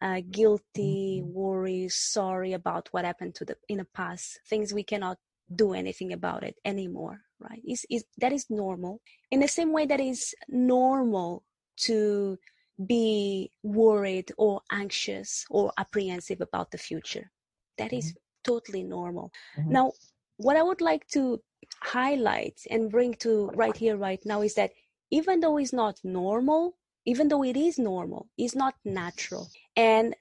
uh, 0.03 0.21
guilty, 0.31 1.23
mm-hmm. 1.23 1.33
worry, 1.33 1.89
sorry 1.89 2.53
about 2.53 2.89
what 2.91 3.05
happened 3.05 3.35
to 3.37 3.45
the 3.45 3.57
in 3.69 3.79
the 3.79 3.87
past, 3.95 4.41
things 4.49 4.75
we 4.75 4.83
cannot 4.83 5.19
do 5.55 5.73
anything 5.75 6.13
about 6.13 6.43
it 6.43 6.57
anymore, 6.65 7.21
right? 7.41 7.63
Is 7.67 7.87
is 7.91 8.05
that 8.19 8.33
is 8.33 8.47
normal. 8.51 9.01
In 9.31 9.41
the 9.41 9.49
same 9.49 9.73
way 9.73 9.87
that 9.87 10.01
is 10.01 10.35
normal 10.49 11.45
to 11.81 12.39
be 12.85 13.51
worried 13.63 14.33
or 14.37 14.61
anxious 14.71 15.47
or 15.51 15.73
apprehensive 15.79 16.41
about 16.41 16.71
the 16.71 16.79
future. 16.79 17.31
That 17.79 17.93
is 17.93 18.11
mm-hmm. 18.11 18.53
totally 18.53 18.83
normal. 18.83 19.33
Mm-hmm. 19.59 19.73
Now, 19.73 19.93
what 20.37 20.57
I 20.57 20.63
would 20.63 20.81
like 20.81 21.07
to 21.09 21.41
highlight 21.83 22.61
and 22.71 22.91
bring 22.91 23.15
to 23.15 23.51
right 23.55 23.77
here, 23.77 23.97
right 23.97 24.21
now 24.25 24.43
is 24.43 24.55
that 24.55 24.73
even 25.11 25.41
though 25.41 25.57
it's 25.57 25.73
not 25.73 25.99
normal, 26.05 26.77
even 27.07 27.29
though 27.29 27.45
it 27.45 27.57
is 27.57 27.79
normal, 27.79 28.29
it's 28.37 28.55
not 28.55 28.75
natural. 28.85 29.49
And 29.77 30.15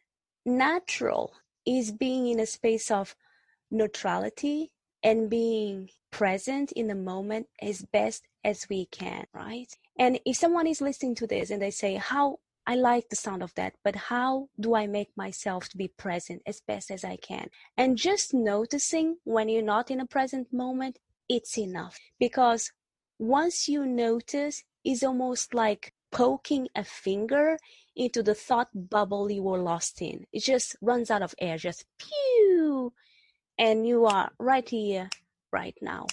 natural 0.46 1.34
is 1.66 1.92
being 1.92 2.28
in 2.28 2.40
a 2.40 2.46
space 2.46 2.92
of 2.92 3.16
neutrality 3.72 4.72
and 5.04 5.30
being 5.30 5.90
present 6.12 6.72
in 6.72 6.88
the 6.88 6.96
moment 6.96 7.48
as 7.62 7.82
best 7.92 8.24
as 8.44 8.68
we 8.70 8.86
can, 8.86 9.26
right? 9.34 9.68
And 9.98 10.20
if 10.26 10.38
someone 10.38 10.68
is 10.68 10.82
listening 10.82 11.16
to 11.16 11.28
this 11.28 11.50
and 11.50 11.62
they 11.62 11.72
say, 11.72 11.96
How 11.96 12.40
I 12.68 12.76
like 12.76 13.10
the 13.10 13.16
sound 13.16 13.44
of 13.44 13.54
that, 13.56 13.74
but 13.84 13.96
how 13.96 14.50
do 14.60 14.76
I 14.76 14.88
make 14.88 15.10
myself 15.16 15.70
to 15.70 15.78
be 15.78 15.88
present 15.88 16.42
as 16.48 16.62
best 16.62 16.90
as 16.90 17.04
I 17.04 17.18
can? 17.18 17.50
And 17.78 17.98
just 17.98 18.34
noticing 18.34 19.18
when 19.24 19.50
you're 19.50 19.62
not 19.62 19.92
in 19.92 20.00
a 20.00 20.08
present 20.08 20.52
moment, 20.52 20.98
it's 21.30 21.58
enough. 21.58 21.98
Because 22.20 22.72
once 23.20 23.68
you 23.68 23.86
notice, 23.86 24.64
it's 24.84 25.04
almost 25.04 25.54
like 25.54 25.94
poking 26.12 26.68
a 26.76 26.84
finger 26.84 27.58
into 27.96 28.24
the 28.24 28.36
thought 28.36 28.70
bubble 28.74 29.32
you 29.32 29.44
were 29.44 29.60
lost 29.60 30.02
in. 30.02 30.26
It 30.32 30.44
just 30.44 30.76
runs 30.82 31.12
out 31.12 31.22
of 31.22 31.36
air, 31.40 31.58
just 31.58 31.86
pew, 31.98 32.94
and 33.58 33.88
you 33.88 34.06
are 34.06 34.32
right 34.40 34.68
here, 34.68 35.10
right 35.52 35.76
now, 35.82 36.08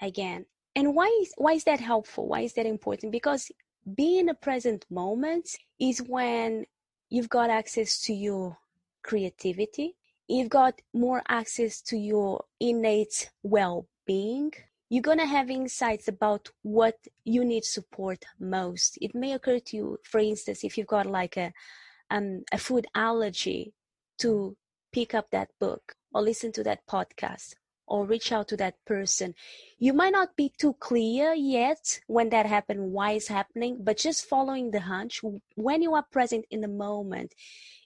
again. 0.00 0.46
And 0.76 0.94
why 0.94 1.06
is 1.22 1.32
why 1.36 1.52
is 1.52 1.64
that 1.64 1.80
helpful? 1.80 2.28
Why 2.28 2.42
is 2.42 2.54
that 2.54 2.66
important? 2.66 3.12
Because 3.12 3.50
being 3.94 4.20
in 4.20 4.28
a 4.28 4.34
present 4.34 4.86
moment 4.90 5.56
is 5.78 5.98
when 6.02 6.66
you've 7.08 7.28
got 7.28 7.50
access 7.50 8.00
to 8.02 8.14
your 8.14 8.58
creativity, 9.02 9.96
you've 10.28 10.48
got 10.50 10.80
more 10.94 11.22
access 11.28 11.80
to 11.82 11.96
your 11.96 12.44
innate 12.60 13.30
well-being, 13.42 14.52
you're 14.90 15.02
going 15.02 15.18
to 15.18 15.26
have 15.26 15.50
insights 15.50 16.08
about 16.08 16.50
what 16.62 16.96
you 17.24 17.44
need 17.44 17.64
support 17.64 18.24
most. 18.38 18.98
It 19.00 19.14
may 19.14 19.32
occur 19.32 19.60
to 19.60 19.76
you, 19.76 19.98
for 20.02 20.18
instance, 20.18 20.64
if 20.64 20.76
you've 20.76 20.88
got 20.88 21.06
like 21.06 21.36
a, 21.36 21.52
um, 22.10 22.42
a 22.52 22.58
food 22.58 22.86
allergy, 22.94 23.72
to 24.20 24.54
pick 24.92 25.14
up 25.14 25.30
that 25.30 25.48
book 25.58 25.94
or 26.12 26.22
listen 26.22 26.52
to 26.52 26.62
that 26.64 26.86
podcast 26.86 27.54
or 27.86 28.04
reach 28.04 28.30
out 28.30 28.48
to 28.48 28.56
that 28.56 28.74
person. 28.86 29.34
You 29.78 29.92
might 29.92 30.12
not 30.12 30.36
be 30.36 30.52
too 30.58 30.74
clear 30.74 31.32
yet 31.32 32.00
when 32.06 32.28
that 32.30 32.46
happened, 32.46 32.92
why 32.92 33.12
it's 33.12 33.28
happening, 33.28 33.78
but 33.80 33.96
just 33.96 34.26
following 34.26 34.70
the 34.70 34.80
hunch 34.80 35.22
when 35.56 35.82
you 35.82 35.94
are 35.94 36.04
present 36.12 36.44
in 36.50 36.60
the 36.60 36.68
moment 36.68 37.34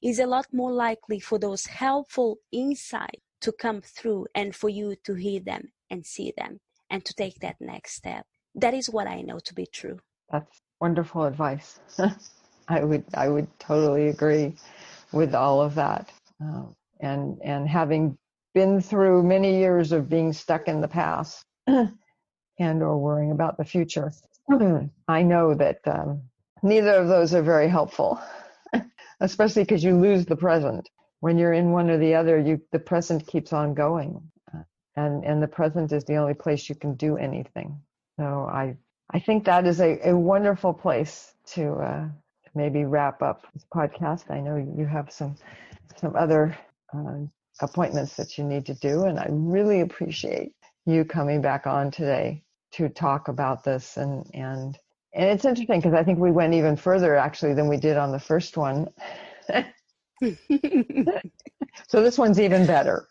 is 0.03 0.19
a 0.19 0.27
lot 0.27 0.47
more 0.53 0.73
likely 0.73 1.21
for 1.21 1.39
those 1.39 1.67
helpful 1.67 2.39
insights 2.53 3.23
to 3.41 3.53
come 3.53 3.81
through 3.81 4.27
and 4.35 4.55
for 4.55 4.69
you 4.69 4.97
to 5.05 5.15
hear 5.15 5.41
them 5.41 5.71
and 5.91 6.05
see 6.05 6.33
them 6.37 6.61
and 6.91 7.05
to 7.05 7.15
take 7.15 7.41
that 7.41 7.57
next 7.61 7.95
step. 7.95 8.27
That 8.55 8.75
is 8.75 8.89
what 8.89 9.07
I 9.07 9.23
know 9.23 9.39
to 9.41 9.55
be 9.55 9.67
true. 9.67 9.99
That's 10.31 10.61
wonderful 10.81 11.25
advice. 11.25 11.81
I 12.69 12.83
would 12.83 13.05
I 13.15 13.29
would 13.29 13.49
totally 13.59 14.09
agree 14.09 14.55
with 15.13 15.35
all 15.35 15.61
of 15.61 15.75
that. 15.75 16.11
Um, 16.41 16.75
and 17.01 17.39
and 17.43 17.69
having 17.69 18.17
been 18.55 18.81
through 18.81 19.23
many 19.23 19.59
years 19.59 19.93
of 19.93 20.09
being 20.09 20.33
stuck 20.33 20.69
in 20.69 20.81
the 20.81 20.89
past 20.89 21.45
and 21.67 22.83
or 22.83 22.99
worrying 22.99 23.33
about 23.33 23.59
the 23.59 23.65
future, 23.65 24.13
I 25.09 25.23
know 25.23 25.55
that 25.55 25.81
um, 25.87 26.23
neither 26.63 26.95
of 26.95 27.09
those 27.09 27.35
are 27.35 27.43
very 27.43 27.69
helpful, 27.69 28.21
especially 29.21 29.63
because 29.63 29.85
you 29.85 29.97
lose 29.99 30.27
the 30.27 30.37
present. 30.37 30.89
When 31.21 31.39
you're 31.39 31.55
in 31.55 31.71
one 31.71 31.91
or 31.91 31.99
the 31.99 32.15
other, 32.15 32.39
you 32.39 32.61
the 32.73 32.79
present 32.79 33.27
keeps 33.27 33.53
on 33.53 33.75
going 33.75 34.31
and 34.97 35.25
and 35.25 35.43
the 35.43 35.49
present 35.49 35.93
is 35.93 36.05
the 36.05 36.17
only 36.17 36.35
place 36.35 36.69
you 36.69 36.75
can 36.75 36.95
do 36.95 37.17
anything. 37.17 37.81
So 38.19 38.49
I 38.51 38.77
I 39.11 39.19
think 39.19 39.45
that 39.45 39.67
is 39.67 39.81
a, 39.81 39.99
a 40.09 40.17
wonderful 40.17 40.73
place 40.73 41.35
to 41.47 41.73
uh, 41.75 42.09
maybe 42.55 42.85
wrap 42.85 43.23
up 43.23 43.47
this 43.53 43.65
podcast. 43.75 44.31
I 44.31 44.41
know 44.41 44.57
you 44.57 44.87
have 44.87 45.11
some 45.13 45.37
some 45.97 46.15
other 46.17 46.57
uh, 46.97 47.19
appointments 47.61 48.17
that 48.17 48.39
you 48.39 48.45
need 48.45 48.67
to 48.67 48.75
do, 48.75 49.05
and 49.05 49.19
I 49.19 49.27
really 49.31 49.81
appreciate 49.81 50.53
you 50.87 51.05
coming 51.05 51.41
back 51.41 51.67
on 51.67 51.91
today 51.91 52.43
to 52.73 52.89
talk 52.89 53.29
about 53.29 53.65
this 53.65 53.97
and 53.97 54.29
and 54.35 54.79
and 55.15 55.31
it's 55.31 55.45
interesting 55.45 55.79
because 55.79 55.95
I 55.95 56.03
think 56.03 56.19
we 56.19 56.33
went 56.33 56.55
even 56.55 56.77
further 56.77 57.15
actually 57.15 57.55
than 57.55 57.69
we 57.69 57.77
did 57.77 57.97
on 57.97 58.11
the 58.11 58.19
first 58.19 58.57
one. 58.57 58.89
so 61.89 62.03
this 62.03 62.19
one's 62.19 62.41
even 62.41 62.67
better. 62.67 63.07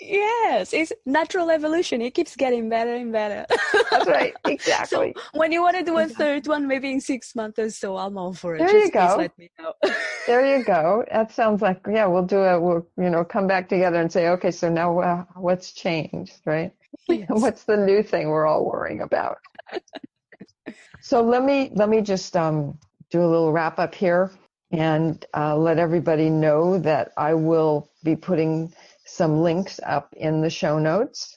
Yes, 0.00 0.74
it's 0.74 0.92
natural 1.06 1.50
evolution. 1.50 2.02
It 2.02 2.12
keeps 2.12 2.36
getting 2.36 2.68
better 2.68 2.94
and 2.94 3.12
better. 3.12 3.46
That's 3.90 4.06
right, 4.06 4.34
exactly. 4.44 5.14
so 5.16 5.38
when 5.38 5.52
you 5.52 5.62
want 5.62 5.76
to 5.78 5.84
do 5.84 5.96
a 5.96 6.06
third 6.06 6.46
one, 6.46 6.66
maybe 6.66 6.90
in 6.92 7.00
six 7.00 7.34
months 7.34 7.58
or 7.58 7.70
so, 7.70 7.96
I'm 7.96 8.18
all 8.18 8.34
for 8.34 8.56
it. 8.56 8.58
There 8.58 8.68
Just 8.68 8.86
you 8.86 8.90
go. 8.92 9.14
let 9.16 9.38
me 9.38 9.50
know. 9.58 9.72
there 10.26 10.58
you 10.58 10.64
go. 10.64 11.04
That 11.10 11.32
sounds 11.32 11.62
like 11.62 11.80
yeah. 11.90 12.06
We'll 12.06 12.24
do 12.26 12.42
it. 12.44 12.60
We'll 12.60 12.86
you 12.98 13.08
know 13.08 13.24
come 13.24 13.46
back 13.46 13.68
together 13.68 14.00
and 14.00 14.12
say 14.12 14.28
okay. 14.28 14.50
So 14.50 14.68
now 14.68 14.98
uh, 14.98 15.24
what's 15.36 15.72
changed, 15.72 16.40
right? 16.44 16.72
Yes. 17.08 17.28
what's 17.28 17.64
the 17.64 17.76
new 17.76 18.02
thing 18.02 18.30
we're 18.30 18.46
all 18.46 18.64
worrying 18.64 19.02
about? 19.02 19.38
so 21.00 21.22
let 21.22 21.44
me 21.44 21.70
let 21.74 21.88
me 21.88 22.00
just 22.00 22.36
um, 22.36 22.78
do 23.10 23.22
a 23.22 23.28
little 23.28 23.52
wrap 23.52 23.78
up 23.78 23.94
here 23.94 24.32
and 24.72 25.24
uh, 25.34 25.56
let 25.56 25.78
everybody 25.78 26.28
know 26.28 26.78
that 26.78 27.12
I 27.16 27.34
will 27.34 27.88
be 28.02 28.16
putting 28.16 28.72
some 29.06 29.42
links 29.42 29.80
up 29.84 30.12
in 30.16 30.40
the 30.40 30.50
show 30.50 30.78
notes 30.78 31.36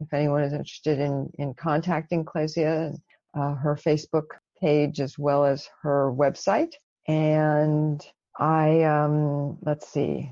if 0.00 0.12
anyone 0.12 0.42
is 0.42 0.52
interested 0.52 1.00
in, 1.00 1.30
in 1.38 1.54
contacting 1.54 2.24
Klesia, 2.24 2.96
uh, 3.34 3.54
her 3.54 3.74
Facebook 3.74 4.26
page 4.60 5.00
as 5.00 5.18
well 5.18 5.44
as 5.44 5.68
her 5.82 6.12
website. 6.12 6.72
And 7.06 8.04
I, 8.38 8.82
um, 8.82 9.58
let's 9.62 9.88
see, 9.88 10.30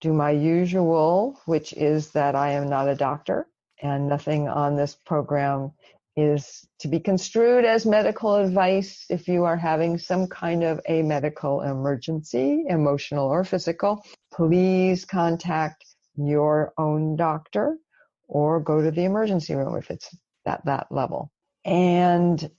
do 0.00 0.12
my 0.12 0.30
usual, 0.30 1.40
which 1.46 1.72
is 1.72 2.10
that 2.12 2.34
I 2.34 2.52
am 2.52 2.68
not 2.68 2.88
a 2.88 2.94
doctor 2.94 3.46
and 3.82 4.08
nothing 4.08 4.48
on 4.48 4.76
this 4.76 4.96
program 5.06 5.72
is 6.16 6.66
to 6.80 6.88
be 6.88 6.98
construed 6.98 7.64
as 7.64 7.86
medical 7.86 8.34
advice 8.34 9.06
if 9.08 9.28
you 9.28 9.44
are 9.44 9.56
having 9.56 9.96
some 9.96 10.26
kind 10.26 10.64
of 10.64 10.80
a 10.88 11.00
medical 11.02 11.62
emergency, 11.62 12.64
emotional 12.68 13.26
or 13.26 13.44
physical. 13.44 14.04
Please 14.32 15.04
contact 15.04 15.84
your 16.18 16.72
own 16.76 17.16
doctor 17.16 17.78
or 18.26 18.60
go 18.60 18.82
to 18.82 18.90
the 18.90 19.04
emergency 19.04 19.54
room 19.54 19.76
if 19.76 19.90
it's 19.90 20.14
at 20.46 20.64
that 20.64 20.90
level. 20.90 21.30
And 21.64 22.50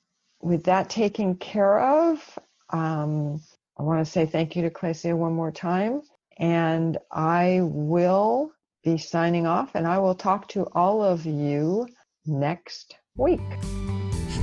with 0.41 0.63
that 0.65 0.89
taken 0.89 1.35
care 1.35 1.79
of, 1.79 2.39
um, 2.69 3.41
I 3.77 3.83
want 3.83 4.05
to 4.05 4.11
say 4.11 4.25
thank 4.25 4.55
you 4.55 4.63
to 4.63 4.69
Klesia 4.69 5.15
one 5.15 5.33
more 5.33 5.51
time. 5.51 6.01
And 6.37 6.97
I 7.11 7.59
will 7.63 8.51
be 8.83 8.97
signing 8.97 9.45
off 9.45 9.75
and 9.75 9.85
I 9.85 9.99
will 9.99 10.15
talk 10.15 10.47
to 10.49 10.63
all 10.73 11.03
of 11.03 11.25
you 11.25 11.87
next 12.25 12.95
week. 13.17 13.41